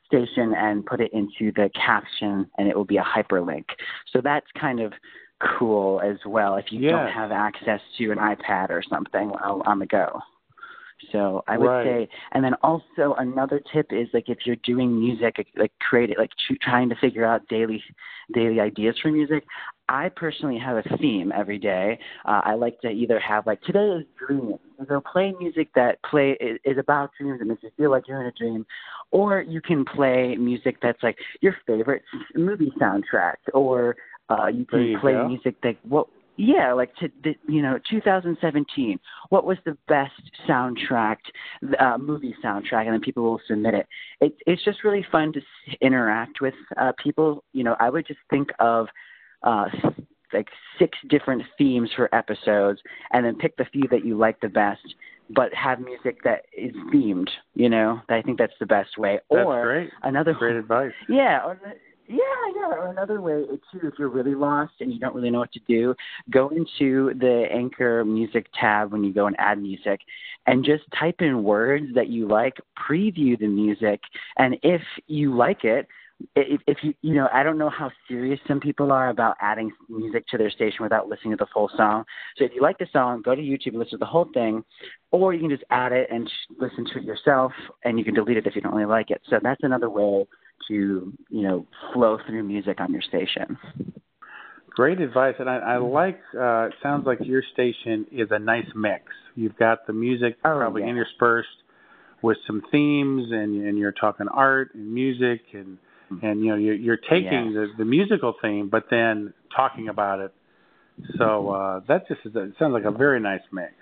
station 0.06 0.54
and 0.56 0.86
put 0.86 1.02
it 1.02 1.12
into 1.14 1.52
the 1.54 1.70
caption 1.76 2.50
and 2.58 2.68
it 2.68 2.76
will 2.76 2.86
be 2.86 2.98
a 2.98 3.04
hyperlink. 3.04 3.66
So 4.12 4.22
that's 4.22 4.48
kind 4.60 4.80
of 4.80 4.94
cool 5.60 6.02
as 6.02 6.18
well 6.26 6.56
if 6.56 6.66
you 6.72 6.80
yes. 6.80 6.92
don't 6.92 7.12
have 7.12 7.32
access 7.32 7.82
to 7.98 8.12
an 8.12 8.18
iPad 8.18 8.70
or 8.70 8.82
something 8.90 9.32
on 9.32 9.80
the 9.80 9.86
go. 9.86 10.22
So 11.12 11.44
I 11.48 11.58
would 11.58 11.68
right. 11.68 11.86
say, 11.86 12.10
and 12.32 12.44
then 12.44 12.54
also 12.64 13.16
another 13.18 13.62
tip 13.74 13.88
is 13.92 14.08
like 14.14 14.30
if 14.30 14.40
you're 14.46 14.56
doing 14.64 14.98
music, 14.98 15.46
like 15.58 15.72
create 15.80 16.10
it, 16.10 16.18
like 16.18 16.32
trying 16.62 16.90
to 16.90 16.96
figure 16.96 17.26
out 17.26 17.48
daily, 17.50 17.84
daily 18.34 18.60
ideas 18.60 18.96
for 19.02 19.12
music. 19.12 19.44
I 19.88 20.10
personally 20.10 20.58
have 20.58 20.78
a 20.78 20.98
theme 20.98 21.32
every 21.32 21.60
day. 21.60 22.00
Uh, 22.26 22.42
I 22.44 22.56
like 22.56 22.80
to 22.82 22.90
either 22.90 23.20
have 23.20 23.46
like 23.46 23.62
today 23.62 23.88
is 24.00 24.06
dreaming, 24.18 24.58
so 24.88 25.02
play 25.02 25.34
music 25.40 25.70
that 25.76 26.00
play 26.10 26.38
is, 26.40 26.60
is 26.66 26.78
about 26.78 27.12
dreams 27.20 27.40
and 27.40 27.50
makes 27.50 27.64
you 27.64 27.72
feel 27.78 27.92
like 27.92 28.08
you're 28.08 28.22
in 28.22 28.28
a 28.28 28.32
dream, 28.32 28.66
or 29.12 29.42
you 29.42 29.62
can 29.62 29.86
play 29.86 30.36
music 30.36 30.78
that's 30.82 31.02
like 31.04 31.18
your 31.42 31.56
favorite 31.68 32.04
movie 32.36 32.72
soundtrack, 32.82 33.36
or 33.54 33.96
uh, 34.30 34.48
you 34.48 34.66
can 34.66 34.82
you 34.82 35.00
play 35.00 35.14
go. 35.14 35.28
music 35.28 35.56
that 35.62 35.76
what 35.88 36.08
yeah, 36.38 36.74
like 36.74 36.94
to 36.98 37.10
the, 37.24 37.36
you 37.48 37.62
know, 37.62 37.80
2017. 37.90 39.00
What 39.30 39.46
was 39.46 39.58
the 39.66 39.78
best 39.88 40.12
soundtrack, 40.48 41.18
uh, 41.80 41.98
movie 41.98 42.36
soundtrack, 42.44 42.86
and 42.86 42.94
then 42.94 43.00
people 43.00 43.24
will 43.24 43.42
submit 43.48 43.74
it. 43.74 43.88
It 44.20 44.36
it's 44.46 44.64
just 44.66 44.84
really 44.84 45.06
fun 45.12 45.32
to 45.34 45.42
interact 45.82 46.42
with 46.42 46.54
uh, 46.78 46.92
people. 47.02 47.44
You 47.54 47.64
know, 47.64 47.76
I 47.80 47.90
would 47.90 48.06
just 48.06 48.20
think 48.30 48.50
of 48.60 48.88
uh, 49.46 49.66
like 50.34 50.48
six 50.78 50.98
different 51.10 51.44
themes 51.58 51.90
for 51.96 52.14
episodes, 52.14 52.82
and 53.14 53.26
then 53.26 53.36
pick 53.36 53.56
the 53.58 53.66
few 53.72 53.88
that 53.92 54.06
you 54.06 54.18
like 54.18 54.40
the 54.42 54.50
best. 54.50 54.96
But 55.30 55.52
have 55.56 55.80
music 55.80 56.18
that 56.24 56.42
is 56.56 56.76
themed. 56.94 57.30
You 57.56 57.70
know, 57.70 58.02
I 58.10 58.22
think 58.22 58.38
that's 58.38 58.54
the 58.60 58.68
best 58.68 58.98
way. 58.98 59.20
That's 59.32 59.46
or 59.46 59.64
great. 59.64 59.90
another 60.04 60.34
great 60.34 60.56
advice. 60.58 60.92
Yeah. 61.10 61.44
Or, 61.44 61.60
yeah, 62.08 62.18
yeah. 62.56 62.68
Or 62.68 62.92
another 62.92 63.20
way 63.22 63.46
too, 63.72 63.80
if 63.88 63.96
you're 63.98 64.10
really 64.10 64.36
lost 64.36 64.74
and 64.80 64.94
you 64.94 65.00
don't 65.00 65.16
really 65.16 65.32
know 65.32 65.40
what 65.40 65.52
to 65.54 65.60
do, 65.68 65.96
go 66.30 66.50
into 66.50 67.14
the 67.20 67.46
Anchor 67.52 68.06
Music 68.06 68.46
tab 68.60 68.92
when 68.92 69.04
you 69.04 69.12
go 69.12 69.26
and 69.26 69.36
add 69.40 69.60
music, 69.60 70.02
and 70.46 70.64
just 70.64 70.84
type 71.00 71.22
in 71.22 71.44
words 71.44 71.88
that 71.96 72.10
you 72.10 72.28
like, 72.28 72.58
preview 72.78 73.40
the 73.40 73.48
music, 73.48 74.02
and 74.38 74.58
if 74.62 74.82
you 75.08 75.36
like 75.36 75.64
it, 75.64 75.88
if, 76.36 76.62
if 76.68 76.78
you 76.82 76.94
you 77.02 77.14
know 77.14 77.28
I 77.34 77.44
don't 77.44 77.58
know 77.58 77.70
how 77.70 77.92
serious 78.08 78.40
some 78.48 78.60
people 78.60 78.92
are 78.92 79.10
about 79.10 79.36
adding 79.42 79.72
music 79.90 80.26
to 80.28 80.38
their 80.38 80.50
station 80.50 80.80
without 80.82 81.08
listening 81.08 81.32
to 81.32 81.38
the 81.38 81.48
full 81.54 81.70
song. 81.76 82.06
So 82.38 82.46
if 82.46 82.52
you 82.54 82.62
like 82.62 82.78
the 82.78 82.88
song, 82.92 83.22
go 83.24 83.36
to 83.36 83.42
YouTube 83.42 83.68
and 83.68 83.80
listen 83.80 83.92
to 83.92 83.98
the 83.98 84.06
whole 84.06 84.30
thing, 84.34 84.64
or 85.12 85.34
you 85.34 85.42
can 85.42 85.50
just 85.50 85.64
add 85.70 85.92
it 85.92 86.08
and 86.12 86.28
sh- 86.28 86.54
listen 86.60 86.86
to 86.94 87.00
it 87.00 87.04
yourself, 87.04 87.52
and 87.84 87.98
you 88.00 88.06
can 88.06 88.14
delete 88.14 88.38
it 88.38 88.48
if 88.48 88.56
you 88.56 88.62
don't 88.62 88.74
really 88.74 88.86
like 88.86 89.12
it. 89.12 89.22
So 89.30 89.40
that's 89.42 89.62
another 89.64 89.90
way 89.90 90.26
to 90.68 91.14
you 91.30 91.42
know 91.42 91.66
flow 91.94 92.18
through 92.26 92.44
music 92.44 92.80
on 92.80 92.92
your 92.92 93.02
station. 93.02 93.58
Great 94.70 95.00
advice, 95.00 95.36
and 95.40 95.50
I, 95.50 95.58
I 95.58 95.78
like. 95.78 96.20
Uh, 96.38 96.68
it 96.68 96.74
sounds 96.84 97.06
like 97.06 97.20
your 97.22 97.44
station 97.54 98.06
is 98.12 98.28
a 98.32 98.40
nice 98.40 98.68
mix. 98.76 99.04
You've 99.36 99.58
got 99.58 99.88
the 99.88 99.94
music 99.94 100.38
oh, 100.44 100.56
probably 100.58 100.82
yeah. 100.82 100.90
interspersed 100.90 101.48
with 102.22 102.38
some 102.48 102.62
themes, 102.72 103.28
and 103.32 103.66
and 103.66 103.78
you're 103.78 103.94
talking 103.94 104.28
art 104.34 104.76
and 104.76 104.94
music, 104.94 105.42
and 105.54 105.78
and 106.22 106.42
you 106.42 106.52
know 106.52 106.56
you're, 106.56 106.76
you're 106.76 106.98
taking 106.98 107.52
yeah. 107.52 107.62
the 107.62 107.68
the 107.80 107.86
musical 107.86 108.34
theme, 108.42 108.70
but 108.70 108.86
then 108.90 109.34
talking 109.56 109.90
about 109.90 110.20
it. 110.20 110.34
So 111.18 111.50
uh, 111.50 111.80
that 111.88 112.08
just 112.08 112.22
is 112.26 112.36
a, 112.36 112.44
it 112.44 112.54
sounds 112.58 112.74
like 112.74 112.86
a 112.86 112.92
very 112.92 113.20
nice 113.20 113.42
mix. 113.52 113.74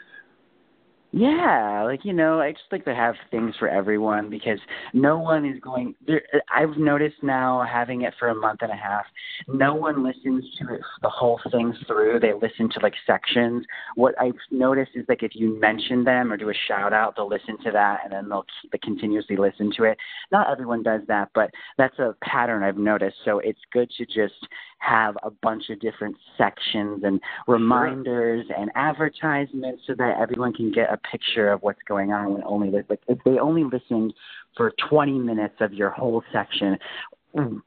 Yeah, 1.16 1.84
like 1.86 2.04
you 2.04 2.12
know, 2.12 2.40
I 2.40 2.54
just 2.54 2.64
like 2.72 2.86
to 2.86 2.96
have 2.96 3.14
things 3.30 3.54
for 3.60 3.70
everyone 3.70 4.32
because 4.32 4.58
no 4.94 5.20
one 5.20 5.46
is 5.46 5.60
going. 5.60 5.94
There, 6.08 6.24
I've 6.52 6.76
noticed 6.76 7.18
now, 7.22 7.64
having 7.72 8.02
it 8.02 8.16
for 8.18 8.30
a 8.30 8.36
month 8.36 8.64
and 8.64 8.72
a 8.72 8.76
half, 8.76 9.06
no 9.48 9.76
one 9.76 10.04
listens 10.04 10.44
to 10.58 10.74
it 10.74 10.82
the 11.04 11.10
whole 11.10 11.40
thing 11.52 11.72
through. 11.86 12.20
They 12.20 12.34
listen 12.34 12.68
to 12.72 12.80
like 12.82 12.96
sections. 13.06 13.64
What 13.94 14.16
I've 14.20 14.34
noticed 14.50 14.94
is 14.96 15.06
like 15.08 15.22
if 15.22 15.36
you 15.36 15.60
mention 15.60 16.04
them 16.04 16.34
or 16.34 16.38
do 16.38 16.50
a 16.50 16.54
shout 16.68 16.94
out, 16.94 17.16
they'll 17.16 17.30
listen 17.30 17.60
to 17.64 17.70
that 17.70 18.00
and 18.04 18.12
then 18.12 18.28
they'll 18.28 18.48
keep, 18.64 18.82
continuously 18.82 19.38
listen 19.38 19.72
to 19.78 19.84
it. 19.84 20.00
Not 20.32 20.50
everyone 20.52 20.82
does 20.82 21.02
that, 21.10 21.30
but 21.36 21.52
that's 21.78 22.00
a 22.00 22.16
pattern 22.24 22.64
I've 22.64 22.78
noticed. 22.78 23.18
So 23.24 23.38
it's 23.38 23.62
good 23.72 23.92
to 24.00 24.06
just 24.08 24.48
have 24.80 25.16
a 25.24 25.30
bunch 25.30 25.70
of 25.70 25.80
different 25.80 26.16
sections 26.38 27.04
and 27.04 27.22
reminders 27.48 28.46
and 28.58 28.72
advertisements 28.76 29.84
so 29.88 29.94
that 29.98 30.18
everyone 30.20 30.54
can 30.54 30.72
get 30.72 30.92
a 30.92 31.00
picture 31.10 31.52
of 31.52 31.62
what's 31.62 31.82
going 31.88 32.12
on 32.12 32.34
when 32.34 32.44
only 32.44 32.70
like 32.72 33.00
if 33.08 33.18
they 33.26 33.40
only 33.40 33.64
listened 33.64 34.14
for 34.56 34.74
20 34.90 35.14
minutes 35.20 35.56
of 35.60 35.74
your 35.74 35.90
whole 35.90 36.24
section 36.32 36.78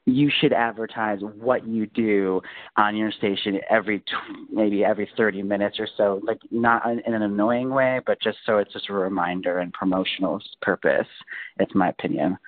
you 0.05 0.31
should 0.41 0.53
advertise 0.53 1.19
what 1.41 1.67
you 1.67 1.87
do 1.87 2.41
on 2.77 2.95
your 2.95 3.11
station 3.11 3.59
every 3.69 4.03
maybe 4.51 4.85
every 4.85 5.09
30 5.17 5.43
minutes 5.43 5.79
or 5.81 5.89
so 5.97 6.21
like 6.23 6.39
not 6.53 6.89
in 6.89 7.15
an 7.15 7.23
annoying 7.23 7.71
way 7.71 8.01
but 8.07 8.21
just 8.23 8.39
so 8.47 8.59
it's 8.59 8.73
just 8.73 8.89
a 8.89 8.93
reminder 8.93 9.59
and 9.59 9.73
promotional 9.73 10.41
purpose. 10.63 11.09
It's 11.59 11.75
my 11.75 11.89
opinion. 11.89 12.39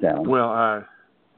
So. 0.00 0.22
Well 0.22 0.52
uh 0.52 0.82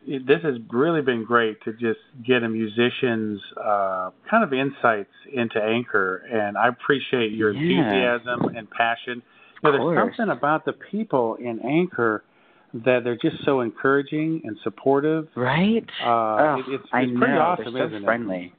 this 0.09 0.43
has 0.43 0.55
really 0.71 1.03
been 1.03 1.25
great 1.25 1.63
to 1.65 1.73
just 1.73 2.01
get 2.27 2.43
a 2.43 2.49
musician's 2.49 3.41
uh, 3.63 4.11
kind 4.31 4.43
of 4.43 4.53
insights 4.53 5.13
into 5.33 5.63
Anchor, 5.63 6.17
and 6.31 6.57
I 6.57 6.69
appreciate 6.69 7.33
your 7.33 7.53
yeah. 7.53 7.61
enthusiasm 7.61 8.57
and 8.57 8.71
passion. 8.71 9.23
You 9.63 9.71
know, 9.71 9.73
there's 9.73 9.81
course. 9.81 10.17
something 10.17 10.37
about 10.37 10.65
the 10.65 10.73
people 10.73 11.37
in 11.37 11.61
Anchor 11.61 12.25
that 12.73 13.01
they're 13.05 13.17
just 13.17 13.45
so 13.45 13.61
encouraging 13.61 14.43
and 14.45 14.57
supportive. 14.63 15.29
Right? 15.35 15.85
Uh, 16.03 16.07
oh, 16.09 16.57
it, 16.59 16.73
it's, 16.73 16.85
it's 16.85 16.93
I 16.93 17.05
pretty 17.05 17.35
know. 17.35 17.41
awesome, 17.41 17.75
they're 17.75 17.91
so 17.91 18.05
friendly. 18.05 18.45
it? 18.47 18.53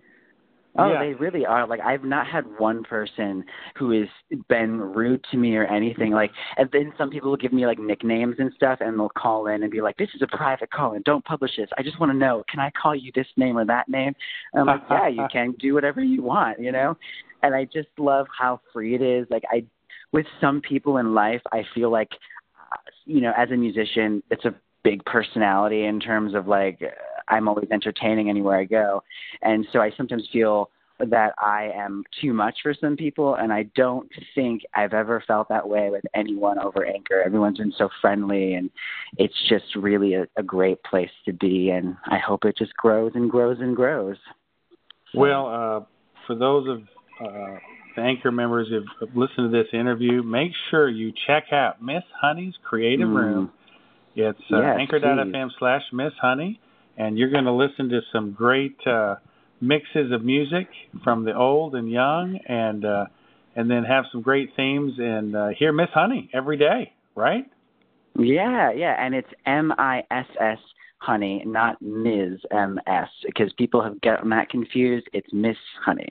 Oh, 0.80 0.92
yeah. 0.94 1.00
they 1.00 1.14
really 1.14 1.46
are. 1.46 1.68
Like 1.68 1.80
I've 1.82 2.04
not 2.04 2.28
had 2.28 2.46
one 2.58 2.84
person 2.84 3.44
who 3.78 3.92
has 3.92 4.08
been 4.48 4.80
rude 4.80 5.24
to 5.32 5.38
me 5.38 5.56
or 5.56 5.66
anything. 5.66 6.12
Like, 6.12 6.32
and 6.58 6.70
then 6.72 6.94
some 6.98 7.10
people 7.10 7.30
will 7.30 7.38
give 7.38 7.54
me 7.54 7.66
like 7.66 7.80
nicknames 7.80 8.36
and 8.40 8.52
stuff, 8.56 8.80
and 8.82 8.98
they'll 8.98 9.10
call 9.10 9.48
in 9.48 9.64
and 9.64 9.72
be 9.72 9.82
like, 9.82 9.98
"This 9.98 10.10
is 10.16 10.22
a 10.22 10.28
private 10.38 10.72
call, 10.72 10.94
and 10.94 11.04
don't 11.04 11.24
publish 11.26 11.52
this. 11.58 11.70
I 11.78 11.84
just 11.84 12.00
want 12.00 12.12
to 12.12 12.18
know, 12.18 12.44
can 12.50 12.60
I 12.60 12.72
call 12.72 12.96
you 12.96 13.12
this 13.16 13.28
name 13.38 13.58
or 13.58 13.66
that 13.66 13.90
name?" 13.90 14.14
And 14.54 14.62
I'm 14.62 14.68
like, 14.68 14.82
"Yeah, 14.90 15.08
you 15.08 15.28
can. 15.32 15.52
Do 15.60 15.74
whatever 15.74 16.02
you 16.02 16.22
want," 16.24 16.60
you 16.60 16.72
know. 16.72 16.98
And 17.44 17.56
I 17.56 17.66
just 17.66 17.90
love 17.98 18.28
how 18.38 18.62
free 18.74 18.96
it 18.96 19.02
is. 19.02 19.28
Like 19.30 19.44
I, 19.52 19.64
with 20.12 20.26
some 20.42 20.62
people 20.62 20.98
in 20.98 21.14
life, 21.14 21.42
I 21.52 21.64
feel 21.74 21.92
like, 21.92 22.10
uh, 22.72 22.78
you 23.06 23.22
know, 23.22 23.32
as 23.38 23.52
a 23.52 23.56
musician, 23.56 24.22
it's 24.30 24.46
a 24.46 24.54
big 24.84 25.04
personality 25.06 25.86
in 25.86 26.00
terms 26.00 26.34
of 26.34 26.48
like 26.48 26.82
I'm 27.30 27.48
always 27.48 27.68
entertaining 27.72 28.30
anywhere 28.30 28.58
I 28.58 28.66
go. 28.66 29.04
And 29.42 29.66
so 29.72 29.80
I 29.80 29.92
sometimes 29.96 30.28
feel 30.32 30.70
that 31.00 31.34
I 31.38 31.72
am 31.76 32.04
too 32.22 32.34
much 32.34 32.58
for 32.62 32.74
some 32.74 32.98
people, 32.98 33.36
and 33.36 33.54
I 33.54 33.64
don't 33.76 34.10
think 34.36 34.64
I've 34.76 34.94
ever 34.94 35.24
felt 35.26 35.48
that 35.50 35.68
way 35.68 35.90
with 35.90 36.04
anyone 36.14 36.60
over 36.60 36.86
Anchor. 36.86 37.24
Everyone's 37.26 37.58
been 37.58 37.74
so 37.78 37.88
friendly, 38.02 38.56
and 38.56 38.70
it's 39.18 39.34
just 39.48 39.64
really 39.76 40.16
a, 40.16 40.28
a 40.36 40.44
great 40.44 40.84
place 40.84 41.10
to 41.26 41.34
be. 41.34 41.70
And 41.70 41.96
I 42.08 42.18
hope 42.18 42.44
it 42.44 42.58
just 42.58 42.76
grows 42.76 43.14
and 43.16 43.32
grows 43.32 43.58
and 43.62 43.76
grows. 43.76 44.18
Well, 45.14 45.48
uh, 45.48 45.86
for 46.28 46.36
those 46.36 46.68
of 46.68 46.82
uh, 47.26 47.56
the 47.96 48.02
Anchor 48.02 48.32
members 48.32 48.68
who 48.68 48.82
have 49.06 49.16
listened 49.16 49.52
to 49.52 49.58
this 49.58 49.68
interview, 49.74 50.22
make 50.22 50.52
sure 50.70 50.90
you 50.90 51.14
check 51.28 51.46
out 51.54 51.82
Miss 51.82 52.04
Honey's 52.22 52.56
Creative 52.64 53.08
mm. 53.08 53.16
Room. 53.16 53.52
It's 54.16 54.38
uh, 54.52 54.60
yes, 54.60 54.78
anchor.fm 54.80 55.50
slash 55.58 55.84
Miss 55.94 56.12
Honey 56.22 56.60
and 57.00 57.18
you're 57.18 57.32
going 57.32 57.46
to 57.46 57.54
listen 57.54 57.90
to 57.90 58.02
some 58.14 58.34
great 58.34 58.78
uh, 58.86 59.16
mixes 59.62 60.12
of 60.12 60.24
music 60.24 60.68
from 61.04 61.24
the 61.24 61.34
old 61.34 61.74
and 61.74 61.90
young, 61.90 62.38
and 62.48 62.86
uh, 62.86 63.06
and 63.56 63.72
then 63.72 63.84
have 63.84 64.04
some 64.12 64.22
great 64.22 64.50
themes 64.56 64.94
and 65.00 65.36
uh, 65.36 65.48
hear 65.58 65.72
Miss 65.72 65.90
Honey 65.94 66.30
every 66.34 66.58
day, 66.58 66.94
right? 67.16 67.50
Yeah, 68.18 68.72
yeah, 68.72 68.96
and 69.00 69.16
it's 69.16 69.30
M 69.46 69.72
I 69.78 70.04
S 70.12 70.28
S 70.40 70.60
Honey, 71.00 71.44
not 71.46 71.82
Ms. 71.82 72.40
MS, 72.52 73.10
because 73.26 73.52
people 73.58 73.82
have 73.82 74.00
gotten 74.02 74.30
that 74.30 74.50
confused. 74.50 75.08
It's 75.14 75.28
Miss 75.32 75.56
Honey. 75.84 76.10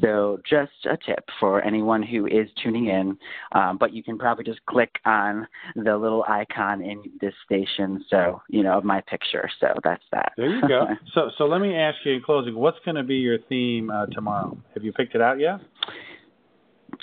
So 0.00 0.40
just 0.48 0.72
a 0.84 0.96
tip 0.96 1.28
for 1.38 1.62
anyone 1.62 2.02
who 2.02 2.26
is 2.26 2.48
tuning 2.62 2.86
in, 2.86 3.16
um, 3.52 3.78
but 3.78 3.92
you 3.92 4.02
can 4.02 4.18
probably 4.18 4.44
just 4.44 4.64
click 4.66 4.96
on 5.04 5.46
the 5.76 5.96
little 5.96 6.24
icon 6.28 6.82
in 6.82 7.02
this 7.20 7.34
station, 7.44 8.04
so 8.10 8.42
you 8.48 8.62
know 8.62 8.78
of 8.78 8.84
my 8.84 9.00
picture. 9.02 9.48
So 9.60 9.68
that's 9.84 10.04
that. 10.12 10.32
There 10.36 10.48
you 10.48 10.66
go. 10.66 10.86
so 11.14 11.30
so 11.38 11.44
let 11.44 11.60
me 11.60 11.76
ask 11.76 11.98
you 12.04 12.14
in 12.14 12.22
closing, 12.22 12.54
what's 12.54 12.78
going 12.84 12.96
to 12.96 13.02
be 13.02 13.16
your 13.16 13.38
theme 13.48 13.90
uh, 13.90 14.06
tomorrow? 14.06 14.56
Have 14.74 14.84
you 14.84 14.92
picked 14.92 15.14
it 15.14 15.20
out 15.20 15.38
yet? 15.38 15.60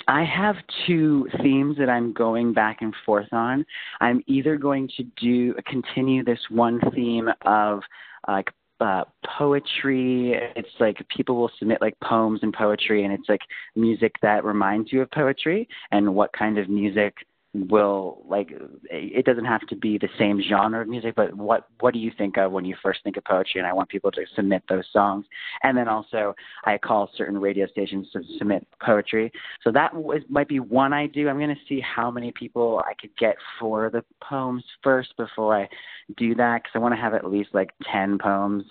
I 0.08 0.24
have 0.24 0.56
two 0.86 1.28
themes 1.42 1.76
that 1.78 1.88
I'm 1.88 2.12
going 2.12 2.52
back 2.52 2.78
and 2.80 2.94
forth 3.04 3.32
on. 3.32 3.64
I'm 4.00 4.22
either 4.26 4.56
going 4.56 4.88
to 4.96 5.04
do 5.20 5.54
continue 5.66 6.24
this 6.24 6.40
one 6.50 6.80
theme 6.94 7.28
of 7.42 7.80
like 8.28 8.50
uh, 8.80 9.04
poetry. 9.38 10.34
It's 10.56 10.68
like 10.80 10.96
people 11.08 11.36
will 11.36 11.50
submit 11.58 11.80
like 11.80 11.98
poems 12.00 12.40
and 12.42 12.52
poetry, 12.52 13.04
and 13.04 13.12
it's 13.12 13.28
like 13.28 13.42
music 13.76 14.14
that 14.22 14.44
reminds 14.44 14.92
you 14.92 15.02
of 15.02 15.10
poetry 15.10 15.68
and 15.92 16.14
what 16.14 16.32
kind 16.32 16.58
of 16.58 16.68
music 16.68 17.14
will 17.54 18.22
like 18.26 18.50
it 18.90 19.26
doesn't 19.26 19.44
have 19.44 19.60
to 19.66 19.76
be 19.76 19.98
the 19.98 20.08
same 20.18 20.40
genre 20.48 20.80
of 20.80 20.88
music 20.88 21.14
but 21.14 21.34
what 21.34 21.68
what 21.80 21.92
do 21.92 22.00
you 22.00 22.10
think 22.16 22.38
of 22.38 22.50
when 22.50 22.64
you 22.64 22.74
first 22.82 23.00
think 23.04 23.18
of 23.18 23.24
poetry? 23.24 23.60
And 23.60 23.66
i 23.66 23.72
want 23.72 23.90
people 23.90 24.10
to 24.12 24.22
submit 24.34 24.62
those 24.68 24.84
songs. 24.90 25.26
And 25.62 25.76
then 25.76 25.86
also 25.86 26.34
i 26.64 26.78
call 26.78 27.10
certain 27.14 27.38
radio 27.38 27.66
stations 27.66 28.08
to 28.12 28.22
submit 28.38 28.66
poetry. 28.84 29.30
So 29.62 29.70
that 29.72 29.94
was, 29.94 30.22
might 30.30 30.48
be 30.48 30.60
one 30.60 30.94
i 30.94 31.06
do. 31.06 31.28
I'm 31.28 31.36
going 31.36 31.50
to 31.50 31.60
see 31.68 31.80
how 31.80 32.10
many 32.10 32.32
people 32.32 32.82
i 32.86 32.94
could 32.98 33.14
get 33.18 33.36
for 33.60 33.90
the 33.90 34.02
poems 34.26 34.64
first 34.82 35.14
before 35.18 35.56
i 35.56 35.68
do 36.16 36.34
that 36.36 36.62
because 36.62 36.72
i 36.74 36.78
want 36.78 36.94
to 36.94 37.00
have 37.00 37.12
at 37.12 37.30
least 37.30 37.50
like 37.52 37.70
10 37.90 38.18
poems 38.18 38.64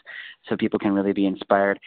so 0.50 0.58
people 0.58 0.80
can 0.80 0.94
really 0.94 1.14
be 1.14 1.28
inspired 1.28 1.80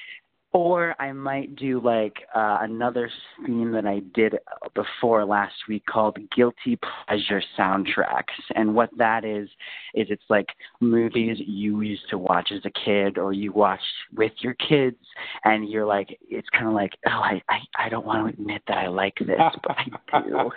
or 0.55 0.95
I 1.01 1.13
might 1.13 1.57
do 1.57 1.81
like 1.81 2.15
uh, 2.33 2.59
another 2.61 3.11
theme 3.45 3.73
that 3.73 3.87
I 3.87 4.01
did 4.15 4.37
before 4.75 5.25
last 5.25 5.55
week 5.69 5.85
called 5.85 6.17
Guilty 6.35 6.79
Pleasure 6.79 7.43
Soundtracks. 7.59 8.23
And 8.55 8.73
what 8.73 8.91
that 8.97 9.25
is, 9.25 9.49
is 9.95 10.07
it's 10.11 10.23
like 10.31 10.47
movies 10.81 11.39
you 11.45 11.81
used 11.81 12.09
to 12.11 12.19
watch 12.19 12.53
as 12.55 12.61
a 12.65 12.71
kid 12.85 13.19
or 13.19 13.33
you 13.33 13.51
watched 13.51 13.83
with 14.17 14.31
your 14.39 14.55
kids. 14.55 14.97
And 15.43 15.69
you're 15.69 15.87
like, 15.87 16.17
it's 16.31 16.49
kind 16.51 16.69
of 16.69 16.75
like, 16.75 16.93
oh, 17.09 17.11
I, 17.11 17.43
I, 17.49 17.87
I 17.87 17.89
don't 17.89 18.07
want 18.07 18.25
to 18.29 18.41
admit 18.41 18.63
that 18.69 18.79
I 18.79 18.87
like 18.87 19.15
this, 19.19 19.41
but 19.61 19.77
I 20.13 20.21
do. 20.23 20.51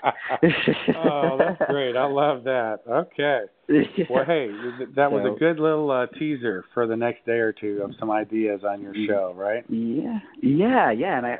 oh, 0.96 1.38
that's 1.40 1.72
great. 1.72 1.98
I 1.98 2.06
love 2.06 2.44
that. 2.44 2.82
Okay. 2.88 3.46
Well, 4.10 4.24
hey, 4.26 4.48
that 4.96 5.12
was 5.12 5.26
a 5.26 5.38
good 5.38 5.60
little 5.60 5.92
uh, 5.92 6.08
teaser 6.18 6.64
for 6.74 6.88
the 6.88 6.96
next 6.96 7.26
day 7.26 7.34
or 7.34 7.52
two 7.52 7.82
of 7.84 7.92
some 8.00 8.10
ideas 8.10 8.62
on 8.64 8.82
your 8.82 8.94
show, 9.08 9.34
right? 9.36 9.70
Yeah, 9.88 10.20
yeah, 10.42 10.92
yeah. 10.92 11.18
And 11.18 11.26
I, 11.26 11.38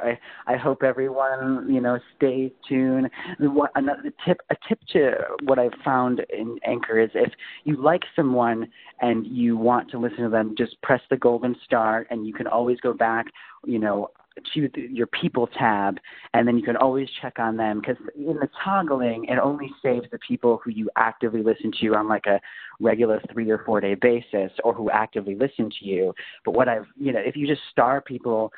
I, 0.48 0.54
I 0.54 0.58
hope 0.58 0.82
everyone, 0.82 1.68
you 1.70 1.82
know, 1.82 2.00
stay 2.16 2.54
tuned. 2.68 3.10
What 3.40 3.72
another 3.76 4.14
tip, 4.26 4.40
a 4.50 4.56
tip 4.68 4.80
to 4.94 5.12
what 5.44 5.60
I've 5.60 5.74
found 5.84 6.22
in 6.30 6.58
Anchor 6.66 7.00
is 7.00 7.10
if 7.14 7.32
you 7.66 7.82
like 7.82 8.04
someone 8.16 8.68
and 9.02 9.28
you 9.28 9.58
want 9.58 9.92
to 9.92 10.00
listen 10.00 10.24
to 10.24 10.30
them, 10.30 10.56
just 10.58 10.82
press 10.82 11.02
the 11.10 11.18
golden 11.18 11.56
star, 11.66 12.08
and 12.10 12.26
you 12.26 12.34
can 12.34 12.48
always 12.48 12.80
go 12.80 12.94
back, 12.94 13.26
you 13.66 13.80
know, 13.80 14.10
to 14.54 14.70
your 14.76 15.08
people 15.08 15.48
tab, 15.48 15.98
and 16.34 16.48
then 16.48 16.58
you 16.58 16.64
can 16.64 16.78
always 16.78 17.08
check 17.22 17.40
on 17.40 17.58
them 17.58 17.80
because 17.80 17.98
in 18.16 18.36
the 18.36 18.50
toggling, 18.64 19.26
it 19.26 19.40
only 19.40 19.72
saves 19.82 20.06
the 20.12 20.20
people 20.20 20.60
who 20.64 20.72
you 20.72 20.90
actively 20.96 21.42
listen 21.42 21.72
to 21.82 21.96
on 21.96 22.08
like 22.08 22.26
a 22.26 22.40
regular 22.80 23.22
three 23.32 23.50
or 23.50 23.64
four 23.66 23.82
day 23.82 23.96
basis, 23.96 24.52
or 24.64 24.74
who 24.74 24.90
actively 24.92 25.36
listen 25.36 25.70
to 25.80 25.86
you. 25.86 26.14
But 26.46 26.52
what 26.52 26.68
I've, 26.68 26.86
you 27.00 27.12
know, 27.12 27.20
if 27.20 27.36
you 27.36 27.48
just 27.48 27.62
star 27.72 28.02
people 28.02 28.52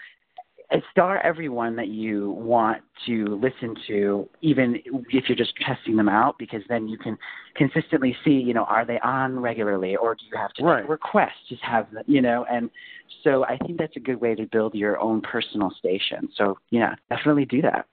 star 0.92 1.20
everyone 1.20 1.76
that 1.78 1.88
you 1.88 2.32
want 2.32 2.82
to 3.08 3.40
listen 3.42 3.76
to, 3.88 4.30
even 4.42 4.80
if 5.10 5.26
you're 5.28 5.38
just 5.38 5.54
testing 5.66 5.96
them 5.96 6.10
out, 6.10 6.38
because 6.38 6.62
then 6.70 6.88
you 6.88 6.98
can 6.98 7.18
consistently 7.56 8.16
see, 8.24 8.32
you 8.32 8.54
know, 8.54 8.66
are 8.66 8.86
they 8.86 9.00
on 9.00 9.40
regularly, 9.40 9.96
or 9.96 10.16
do 10.16 10.22
you 10.32 10.38
have 10.38 10.54
to 10.54 10.64
right. 10.64 10.88
request? 10.88 11.34
Just 11.48 11.64
have, 11.64 11.92
them, 11.92 12.04
you 12.08 12.22
know, 12.22 12.46
and 12.52 12.70
so 13.24 13.46
I 13.46 13.58
think 13.58 13.80
that's 13.80 13.96
a 13.96 14.00
good 14.00 14.22
way 14.22 14.36
to 14.36 14.46
build 14.46 14.76
your 14.76 15.00
own 15.00 15.22
personal 15.22 15.72
station. 15.80 16.30
So 16.36 16.58
yeah, 16.70 16.96
definitely 17.10 17.46
do 17.46 17.62
that. 17.64 17.86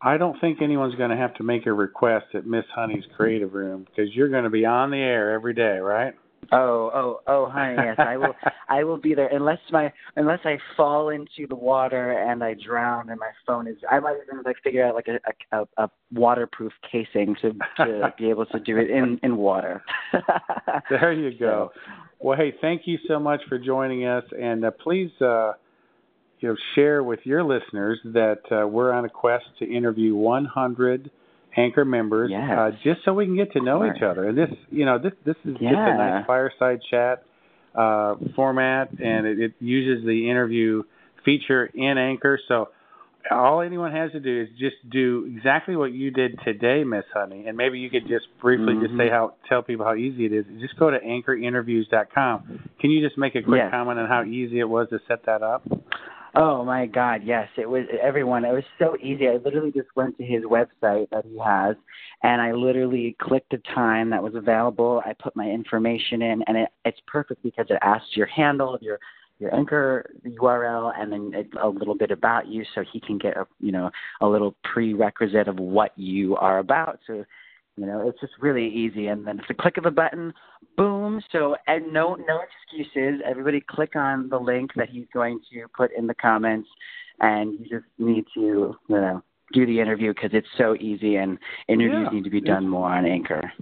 I 0.00 0.18
don't 0.18 0.38
think 0.40 0.60
anyone's 0.62 0.94
going 0.94 1.10
to 1.10 1.16
have 1.16 1.34
to 1.34 1.42
make 1.42 1.66
a 1.66 1.72
request 1.72 2.26
at 2.34 2.46
Miss 2.46 2.64
Honey's 2.74 3.04
Creative 3.16 3.52
Room 3.52 3.86
because 3.88 4.14
you're 4.14 4.28
going 4.28 4.44
to 4.44 4.50
be 4.50 4.66
on 4.66 4.90
the 4.90 4.98
air 4.98 5.32
every 5.32 5.54
day, 5.54 5.78
right? 5.78 6.14
Oh, 6.52 6.90
oh, 6.94 7.20
oh, 7.26 7.48
honey, 7.50 7.76
yes, 7.76 7.96
I 7.98 8.16
will. 8.16 8.34
I 8.68 8.84
will 8.84 8.98
be 8.98 9.14
there 9.14 9.28
unless 9.28 9.58
my 9.70 9.92
unless 10.16 10.40
I 10.44 10.58
fall 10.76 11.10
into 11.10 11.46
the 11.48 11.54
water 11.54 12.12
and 12.12 12.42
I 12.42 12.54
drown 12.54 13.10
and 13.10 13.18
my 13.18 13.30
phone 13.46 13.66
is. 13.66 13.76
I 13.90 14.00
might 14.00 14.16
even 14.26 14.42
like 14.44 14.56
figure 14.62 14.84
out 14.86 14.94
like 14.94 15.08
a 15.08 15.56
a, 15.56 15.66
a 15.76 15.90
waterproof 16.12 16.72
casing 16.90 17.36
to 17.42 17.52
to 17.78 18.14
be 18.18 18.30
able 18.30 18.46
to 18.46 18.60
do 18.60 18.76
it 18.78 18.90
in 18.90 19.18
in 19.22 19.36
water. 19.36 19.82
there 20.90 21.12
you 21.12 21.30
go. 21.38 21.72
So, 21.74 21.80
well, 22.20 22.36
hey, 22.36 22.54
thank 22.60 22.82
you 22.86 22.98
so 23.08 23.18
much 23.18 23.40
for 23.48 23.58
joining 23.58 24.06
us, 24.06 24.24
and 24.38 24.64
uh, 24.64 24.70
please. 24.70 25.10
uh 25.20 25.52
you 26.38 26.50
know, 26.50 26.56
share 26.74 27.02
with 27.02 27.20
your 27.24 27.42
listeners 27.42 27.98
that 28.04 28.40
uh, 28.50 28.66
we're 28.68 28.92
on 28.92 29.06
a 29.06 29.08
quest 29.08 29.46
to 29.58 29.64
interview 29.64 30.14
100 30.14 31.10
anchor 31.56 31.84
members, 31.84 32.30
yes. 32.30 32.50
uh, 32.50 32.70
just 32.84 33.00
so 33.04 33.14
we 33.14 33.26
can 33.26 33.36
get 33.36 33.52
to 33.52 33.62
know 33.62 33.84
each 33.86 34.02
other. 34.02 34.28
And 34.28 34.36
this, 34.36 34.50
you 34.70 34.84
know, 34.84 34.98
this 34.98 35.12
this 35.24 35.36
is 35.44 35.56
yeah. 35.60 35.70
just 35.70 35.80
a 35.80 35.96
nice 35.96 36.26
fireside 36.26 36.80
chat 36.90 37.24
uh, 37.74 38.14
format, 38.34 38.90
and 38.90 39.26
it, 39.26 39.38
it 39.40 39.52
uses 39.60 40.04
the 40.04 40.30
interview 40.30 40.82
feature 41.24 41.66
in 41.66 41.98
Anchor. 41.98 42.38
So 42.48 42.68
all 43.30 43.60
anyone 43.60 43.92
has 43.92 44.12
to 44.12 44.20
do 44.20 44.42
is 44.42 44.48
just 44.58 44.76
do 44.90 45.30
exactly 45.36 45.76
what 45.76 45.92
you 45.92 46.10
did 46.10 46.38
today, 46.44 46.84
Miss 46.84 47.04
Honey, 47.12 47.46
and 47.46 47.56
maybe 47.56 47.78
you 47.78 47.90
could 47.90 48.06
just 48.06 48.26
briefly 48.40 48.74
mm-hmm. 48.74 48.86
just 48.86 48.96
say 48.96 49.08
how 49.08 49.34
tell 49.48 49.62
people 49.62 49.84
how 49.84 49.94
easy 49.94 50.26
it 50.26 50.32
is. 50.32 50.44
Just 50.60 50.78
go 50.78 50.90
to 50.90 50.98
anchorinterviews.com. 50.98 52.68
Can 52.80 52.90
you 52.90 53.06
just 53.06 53.18
make 53.18 53.34
a 53.34 53.42
quick 53.42 53.60
yes. 53.62 53.70
comment 53.70 53.98
on 53.98 54.08
how 54.08 54.24
easy 54.24 54.60
it 54.60 54.68
was 54.68 54.88
to 54.90 54.98
set 55.08 55.26
that 55.26 55.42
up? 55.42 55.66
Oh 56.34 56.64
my 56.64 56.86
God, 56.86 57.22
yes, 57.24 57.48
it 57.56 57.68
was 57.68 57.84
everyone. 58.02 58.44
It 58.44 58.52
was 58.52 58.64
so 58.78 58.96
easy. 59.02 59.28
I 59.28 59.36
literally 59.36 59.72
just 59.72 59.88
went 59.96 60.16
to 60.18 60.24
his 60.24 60.42
website 60.44 61.08
that 61.10 61.24
he 61.24 61.38
has, 61.44 61.76
and 62.22 62.42
I 62.42 62.52
literally 62.52 63.16
clicked 63.20 63.50
the 63.50 63.62
time 63.74 64.10
that 64.10 64.22
was 64.22 64.34
available. 64.34 65.02
I 65.04 65.14
put 65.14 65.34
my 65.36 65.48
information 65.48 66.22
in, 66.22 66.42
and 66.46 66.56
it, 66.56 66.68
it's 66.84 67.00
perfect 67.06 67.42
because 67.42 67.66
it 67.70 67.78
asks 67.82 68.16
your 68.16 68.26
handle, 68.26 68.78
your 68.80 68.98
your 69.38 69.54
anchor 69.54 70.10
URL, 70.26 70.92
and 70.98 71.12
then 71.12 71.48
a 71.62 71.68
little 71.68 71.94
bit 71.94 72.10
about 72.10 72.48
you, 72.48 72.64
so 72.74 72.82
he 72.92 73.00
can 73.00 73.18
get 73.18 73.36
a 73.36 73.46
you 73.60 73.72
know 73.72 73.90
a 74.20 74.26
little 74.26 74.54
prerequisite 74.64 75.48
of 75.48 75.58
what 75.58 75.92
you 75.96 76.36
are 76.36 76.58
about. 76.58 76.98
So 77.06 77.24
you 77.76 77.86
know, 77.86 78.08
it's 78.08 78.20
just 78.20 78.32
really 78.40 78.66
easy, 78.66 79.08
and 79.08 79.26
then 79.26 79.38
it's 79.38 79.50
a 79.50 79.54
click 79.54 79.76
of 79.76 79.84
a 79.84 79.90
button, 79.90 80.32
boom. 80.76 81.20
So, 81.30 81.56
and 81.66 81.92
no, 81.92 82.14
no 82.14 82.40
excuses. 82.40 83.20
Everybody, 83.28 83.60
click 83.60 83.96
on 83.96 84.28
the 84.28 84.38
link 84.38 84.70
that 84.76 84.88
he's 84.88 85.06
going 85.12 85.40
to 85.52 85.66
put 85.76 85.90
in 85.96 86.06
the 86.06 86.14
comments, 86.14 86.68
and 87.20 87.58
you 87.60 87.78
just 87.78 87.86
need 87.98 88.24
to, 88.34 88.40
you 88.40 88.76
know, 88.88 89.22
do 89.52 89.66
the 89.66 89.78
interview 89.80 90.12
because 90.12 90.30
it's 90.32 90.46
so 90.56 90.74
easy, 90.76 91.16
and 91.16 91.38
interviews 91.68 92.06
yeah, 92.10 92.16
need 92.16 92.24
to 92.24 92.30
be 92.30 92.40
done 92.40 92.68
more 92.68 92.90
on 92.90 93.04
Anchor. 93.04 93.52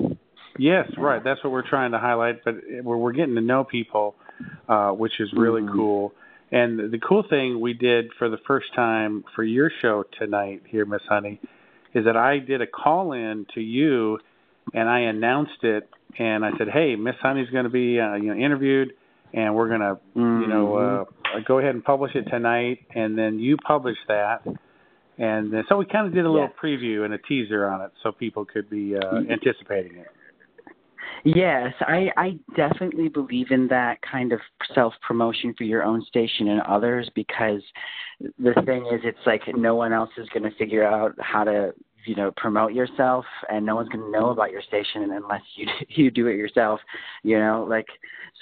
Yes, 0.59 0.89
right. 0.97 1.23
That's 1.23 1.43
what 1.43 1.53
we're 1.53 1.69
trying 1.69 1.93
to 1.93 1.99
highlight. 1.99 2.45
But 2.45 2.55
we're, 2.83 2.97
we're 2.97 3.13
getting 3.13 3.35
to 3.35 3.41
know 3.41 3.65
people, 3.65 4.15
uh, 4.69 4.91
which 4.91 5.19
is 5.19 5.29
really 5.37 5.63
mm-hmm. 5.63 5.75
cool. 5.75 6.13
And 6.53 6.93
the 6.93 6.99
cool 6.99 7.25
thing 7.29 7.61
we 7.61 7.73
did 7.73 8.11
for 8.19 8.29
the 8.29 8.39
first 8.47 8.67
time 8.77 9.25
for 9.35 9.43
your 9.43 9.73
show 9.83 10.05
tonight 10.19 10.63
here, 10.69 10.87
Miss 10.87 11.01
Honey, 11.09 11.41
is 11.95 12.05
that 12.05 12.17
I 12.17 12.39
did 12.39 12.61
a 12.61 12.67
call 12.67 13.13
in 13.13 13.47
to 13.55 13.61
you 13.61 14.19
and 14.73 14.89
I 14.89 15.01
announced 15.01 15.63
it 15.63 15.89
and 16.19 16.45
I 16.45 16.51
said, 16.59 16.69
"Hey, 16.69 16.97
Miss 16.97 17.17
Honey's 17.21 17.51
going 17.51 17.65
to 17.65 17.71
be 17.71 17.99
uh, 18.01 18.15
you 18.15 18.35
know 18.35 18.45
interviewed 18.45 18.93
and 19.33 19.55
we're 19.55 19.69
going 19.69 19.81
to 19.81 19.99
mm-hmm. 20.17 20.43
you 20.43 20.47
know 20.49 20.77
uh, 20.77 21.05
go 21.47 21.59
ahead 21.59 21.75
and 21.75 21.85
publish 21.85 22.15
it 22.15 22.25
tonight." 22.25 22.81
And 22.95 23.17
then 23.19 23.39
you 23.39 23.57
published 23.57 24.07
that. 24.09 24.43
And 25.17 25.53
then, 25.53 25.63
so 25.69 25.77
we 25.77 25.87
kind 25.87 26.09
of 26.09 26.15
did 26.15 26.25
a 26.25 26.31
little 26.31 26.49
yeah. 26.49 26.61
preview 26.61 27.05
and 27.05 27.15
a 27.15 27.19
teaser 27.19 27.67
on 27.67 27.83
it 27.83 27.93
so 28.03 28.11
people 28.11 28.45
could 28.45 28.69
be 28.69 28.97
uh, 28.97 29.01
mm-hmm. 29.01 29.31
anticipating 29.31 29.99
it. 29.99 30.09
Yes, 31.25 31.73
I, 31.81 32.11
I 32.19 32.39
definitely 32.55 33.09
believe 33.09 33.51
in 33.51 33.67
that 33.69 33.99
kind 34.03 34.31
of 34.33 34.41
self 34.75 34.93
promotion 35.07 35.55
for 35.57 35.65
your 35.65 35.83
own 35.83 36.05
station 36.05 36.49
and 36.49 36.61
others 36.63 37.11
because 37.15 37.63
the 38.21 38.53
thing 38.67 38.87
is, 38.93 39.01
it's 39.05 39.27
like 39.27 39.41
no 39.57 39.75
one 39.75 39.95
else 39.95 40.11
is 40.19 40.29
going 40.35 40.43
to 40.43 40.55
figure 40.59 40.87
out 40.87 41.15
how 41.19 41.45
to 41.45 41.73
you 42.07 42.15
know 42.15 42.31
promote 42.37 42.75
yourself 42.75 43.25
and 43.49 43.65
no 43.65 43.75
one's 43.75 43.89
going 43.89 44.05
to 44.05 44.11
know 44.11 44.29
about 44.29 44.51
your 44.51 44.61
station 44.61 45.11
unless 45.13 45.41
you 45.57 45.67
you 45.89 46.11
do 46.11 46.27
it 46.27 46.37
yourself 46.37 46.79
you 47.23 47.39
know 47.39 47.67
like 47.67 47.87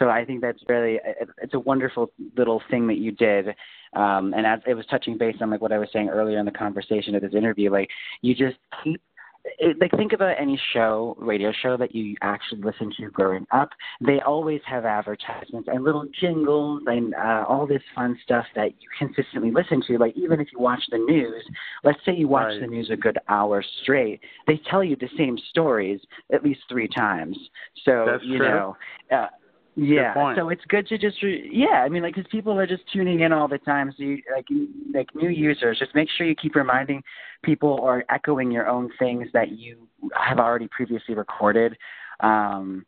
so 0.01 0.09
i 0.09 0.25
think 0.25 0.40
that's 0.40 0.59
really 0.68 0.99
it's 1.40 1.55
a 1.55 1.61
wonderful 1.61 2.11
little 2.37 2.61
thing 2.71 2.88
that 2.88 2.99
you 2.99 3.12
did 3.12 3.51
um 3.95 4.35
and 4.37 4.45
as 4.47 4.59
it 4.66 4.75
was 4.75 4.85
touching 4.87 5.16
base 5.16 5.37
on 5.40 5.49
like 5.49 5.61
what 5.61 5.71
i 5.71 5.79
was 5.79 5.88
saying 5.92 6.09
earlier 6.09 6.40
in 6.40 6.45
the 6.45 6.51
conversation 6.51 7.14
of 7.14 7.23
this 7.23 7.35
interview 7.35 7.71
like 7.71 7.88
you 8.21 8.35
just 8.35 8.57
keep 8.83 9.01
it, 9.45 9.77
like 9.81 9.91
think 9.93 10.13
about 10.13 10.37
any 10.39 10.61
show, 10.73 11.17
radio 11.19 11.53
show 11.63 11.77
that 11.77 11.95
you 11.95 12.17
actually 12.23 12.61
listen 12.63 12.93
to 12.99 13.11
growing 13.11 13.47
up. 13.51 13.71
They 14.01 14.21
always 14.21 14.61
have 14.67 14.85
advertisements 14.85 15.69
and 15.73 15.83
little 15.85 16.07
jingles 16.21 16.83
and 16.87 17.15
uh, 17.15 17.45
all 17.49 17.67
this 17.67 17.83
fun 17.95 18.19
stuff 18.25 18.45
that 18.55 18.69
you 18.81 18.89
consistently 18.99 19.51
listen 19.51 19.83
to. 19.89 19.99
Like 19.99 20.17
even 20.17 20.41
if 20.41 20.49
you 20.53 20.61
watch 20.61 20.83
the 20.91 20.99
news, 20.99 21.43
let's 21.85 21.99
say 22.05 22.15
you 22.15 22.29
watch 22.29 22.47
right. 22.47 22.61
the 22.61 22.67
news 22.67 22.91
a 22.91 22.97
good 22.97 23.19
hour 23.29 23.65
straight, 23.83 24.21
they 24.47 24.61
tell 24.71 24.85
you 24.85 24.97
the 24.97 25.09
same 25.19 25.37
stories 25.51 26.01
at 26.33 26.45
least 26.45 26.61
three 26.69 26.89
times. 26.89 27.37
So 27.85 28.05
That's 28.07 28.25
you 28.25 28.39
true. 28.39 28.49
know. 28.49 28.77
Uh, 29.11 29.27
yeah, 29.75 30.35
so 30.37 30.51
it's 30.51 30.65
good 30.69 30.87
to 30.89 30.99
just 30.99 31.23
re- 31.23 31.49
yeah. 31.51 31.83
I 31.83 31.89
mean, 31.89 32.03
like, 32.03 32.15
because 32.15 32.31
people 32.31 32.59
are 32.59 32.67
just 32.67 32.83
tuning 32.93 33.21
in 33.21 33.33
all 33.33 33.49
the 33.49 33.59
time. 33.59 33.93
So 33.97 34.03
you 34.03 34.23
like 34.35 34.47
like 34.95 35.15
new 35.15 35.31
users, 35.31 35.79
just 35.79 35.95
make 35.95 36.09
sure 36.17 36.27
you 36.27 36.35
keep 36.35 36.55
reminding 36.55 37.03
people 37.43 37.71
or 37.71 38.05
echoing 38.11 38.51
your 38.51 38.69
own 38.69 38.91
things 38.99 39.29
that 39.33 39.53
you 39.53 39.89
have 40.15 40.39
already 40.39 40.69
previously 40.69 41.15
recorded. 41.15 41.77
Um, 42.21 42.85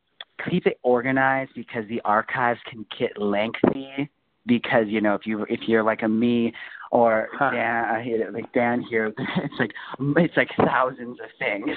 keep 0.51 0.67
it 0.67 0.79
organized 0.83 1.53
because 1.55 1.85
the 1.89 2.03
archives 2.05 2.61
can 2.71 2.85
get 2.99 3.17
lengthy. 3.17 4.11
Because 4.47 4.87
you 4.89 5.01
know, 5.01 5.15
if 5.15 5.27
you 5.27 5.45
if 5.49 5.61
you're 5.67 5.83
like 5.83 6.03
a 6.03 6.09
me 6.09 6.53
or 6.95 7.29
huh. 7.33 7.51
Dan, 7.51 7.85
I 7.85 8.03
hate 8.03 8.21
it. 8.21 8.33
Like 8.33 8.53
Dan 8.53 8.81
here, 8.81 9.07
it's 9.19 9.55
like 9.59 9.73
it's 9.99 10.37
like 10.37 10.49
thousands 10.65 11.19
of 11.19 11.29
things. 11.41 11.69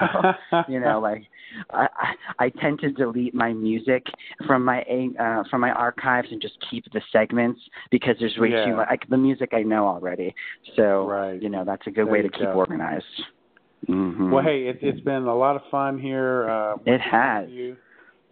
so, 0.50 0.62
you 0.68 0.78
know, 0.80 1.00
like 1.00 1.22
I, 1.70 1.88
I 1.96 2.44
I 2.44 2.48
tend 2.60 2.78
to 2.80 2.90
delete 2.90 3.34
my 3.34 3.54
music 3.54 4.06
from 4.46 4.64
my 4.64 4.82
uh, 5.18 5.44
from 5.50 5.62
my 5.62 5.70
archives 5.70 6.28
and 6.30 6.42
just 6.42 6.58
keep 6.70 6.84
the 6.92 7.00
segments 7.10 7.60
because 7.90 8.16
there's 8.20 8.36
way 8.36 8.50
yeah. 8.50 8.66
too 8.66 8.76
much. 8.76 8.88
Like 8.90 9.08
the 9.08 9.16
music 9.16 9.50
I 9.54 9.62
know 9.62 9.86
already, 9.86 10.34
so 10.76 11.08
right. 11.08 11.42
you 11.42 11.48
know 11.48 11.64
that's 11.64 11.86
a 11.86 11.90
good 11.90 12.06
there 12.06 12.12
way 12.12 12.22
to 12.22 12.28
keep 12.28 12.42
go. 12.42 12.52
organized. 12.52 13.04
Mm-hmm. 13.88 14.30
Well, 14.30 14.44
hey, 14.44 14.64
it, 14.64 14.78
it's 14.82 15.00
been 15.00 15.22
a 15.22 15.34
lot 15.34 15.56
of 15.56 15.62
fun 15.70 15.98
here. 15.98 16.50
Uh, 16.50 16.76
it 16.84 17.00
has. 17.00 17.48
You. 17.48 17.76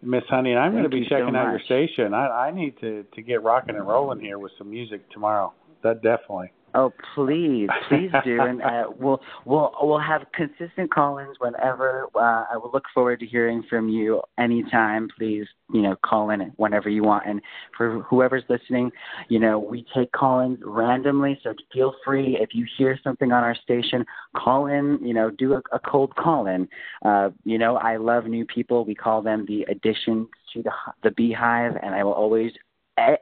Miss 0.01 0.23
Honey, 0.29 0.51
and 0.51 0.59
I'm 0.59 0.71
going 0.71 0.83
to 0.83 0.89
be 0.89 1.05
checking 1.07 1.33
so 1.33 1.37
out 1.37 1.51
your 1.51 1.61
station. 1.65 2.13
I, 2.13 2.47
I 2.47 2.51
need 2.51 2.79
to 2.79 3.05
to 3.15 3.21
get 3.21 3.43
rocking 3.43 3.75
and 3.75 3.87
rolling 3.87 4.19
here 4.19 4.39
with 4.39 4.51
some 4.57 4.69
music 4.69 5.09
tomorrow 5.11 5.53
that 5.83 6.01
definitely. 6.01 6.51
Oh, 6.75 6.93
please, 7.15 7.67
please 7.87 8.11
do, 8.23 8.41
and 8.41 8.61
uh, 8.61 8.83
we'll 8.99 9.21
we'll 9.45 9.71
we'll 9.81 9.99
have 9.99 10.21
consistent 10.33 10.93
call-ins 10.93 11.37
whenever. 11.39 12.05
Uh, 12.15 12.45
I 12.51 12.57
will 12.57 12.69
look 12.71 12.83
forward 12.93 13.19
to 13.21 13.25
hearing 13.25 13.63
from 13.69 13.89
you 13.89 14.21
anytime. 14.37 15.07
Please, 15.17 15.47
you 15.73 15.81
know, 15.81 15.95
call 16.05 16.29
in 16.29 16.41
whenever 16.57 16.89
you 16.89 17.03
want. 17.03 17.25
And 17.25 17.41
for 17.75 18.01
whoever's 18.01 18.43
listening, 18.49 18.91
you 19.29 19.39
know, 19.39 19.57
we 19.57 19.85
take 19.95 20.11
call-ins 20.11 20.59
randomly, 20.63 21.39
so 21.43 21.53
feel 21.73 21.95
free 22.05 22.37
if 22.39 22.49
you 22.53 22.65
hear 22.77 22.99
something 23.03 23.31
on 23.31 23.43
our 23.43 23.55
station, 23.55 24.05
call 24.37 24.67
in. 24.67 24.99
You 25.01 25.13
know, 25.13 25.31
do 25.31 25.53
a, 25.53 25.61
a 25.71 25.79
cold 25.79 26.15
call-in. 26.15 26.67
Uh, 27.03 27.29
you 27.45 27.57
know, 27.57 27.77
I 27.77 27.97
love 27.97 28.25
new 28.25 28.45
people. 28.45 28.85
We 28.85 28.95
call 28.95 29.21
them 29.21 29.45
the 29.47 29.63
additions 29.63 30.27
to 30.53 30.61
the 30.61 30.71
the 31.03 31.11
beehive, 31.11 31.77
and 31.81 31.95
I 31.95 32.03
will 32.03 32.13
always 32.13 32.51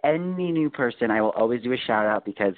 any 0.03 0.51
new 0.51 0.69
person, 0.69 1.11
I 1.11 1.21
will 1.21 1.31
always 1.31 1.61
do 1.61 1.73
a 1.73 1.77
shout 1.85 2.05
out 2.05 2.25
because 2.25 2.53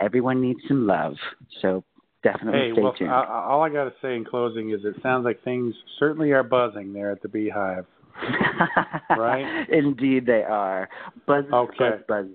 everyone 0.00 0.40
needs 0.40 0.60
some 0.68 0.86
love. 0.86 1.14
So 1.62 1.84
definitely 2.22 2.60
hey, 2.60 2.72
stay 2.72 2.82
well, 2.82 2.92
tuned. 2.94 3.10
I, 3.10 3.24
all 3.48 3.62
I 3.62 3.68
got 3.68 3.84
to 3.84 3.92
say 4.02 4.16
in 4.16 4.24
closing 4.24 4.70
is 4.70 4.80
it 4.84 4.96
sounds 5.02 5.24
like 5.24 5.42
things 5.44 5.74
certainly 5.98 6.32
are 6.32 6.42
buzzing 6.42 6.92
there 6.92 7.10
at 7.10 7.22
the 7.22 7.28
Beehive. 7.28 7.86
right? 9.10 9.66
Indeed, 9.70 10.26
they 10.26 10.42
are. 10.42 10.88
Buzz, 11.26 11.44
okay. 11.52 11.90
buzz, 12.08 12.26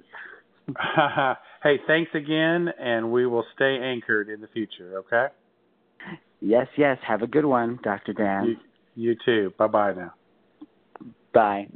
buzz. 0.68 0.76
hey, 1.64 1.80
thanks 1.88 2.12
again, 2.14 2.70
and 2.80 3.12
we 3.12 3.26
will 3.26 3.46
stay 3.56 3.78
anchored 3.82 4.30
in 4.30 4.42
the 4.42 4.48
future. 4.48 5.00
Okay. 5.00 5.34
Yes, 6.42 6.68
yes. 6.78 6.98
Have 7.08 7.22
a 7.22 7.28
good 7.28 7.46
one, 7.46 7.80
Dr. 7.84 8.14
Dan. 8.14 8.58
You, 8.96 9.12
you 9.12 9.16
too. 9.26 9.54
Bye 9.58 9.68
bye 9.68 9.94
now. 9.94 10.14
Bye. 11.34 11.68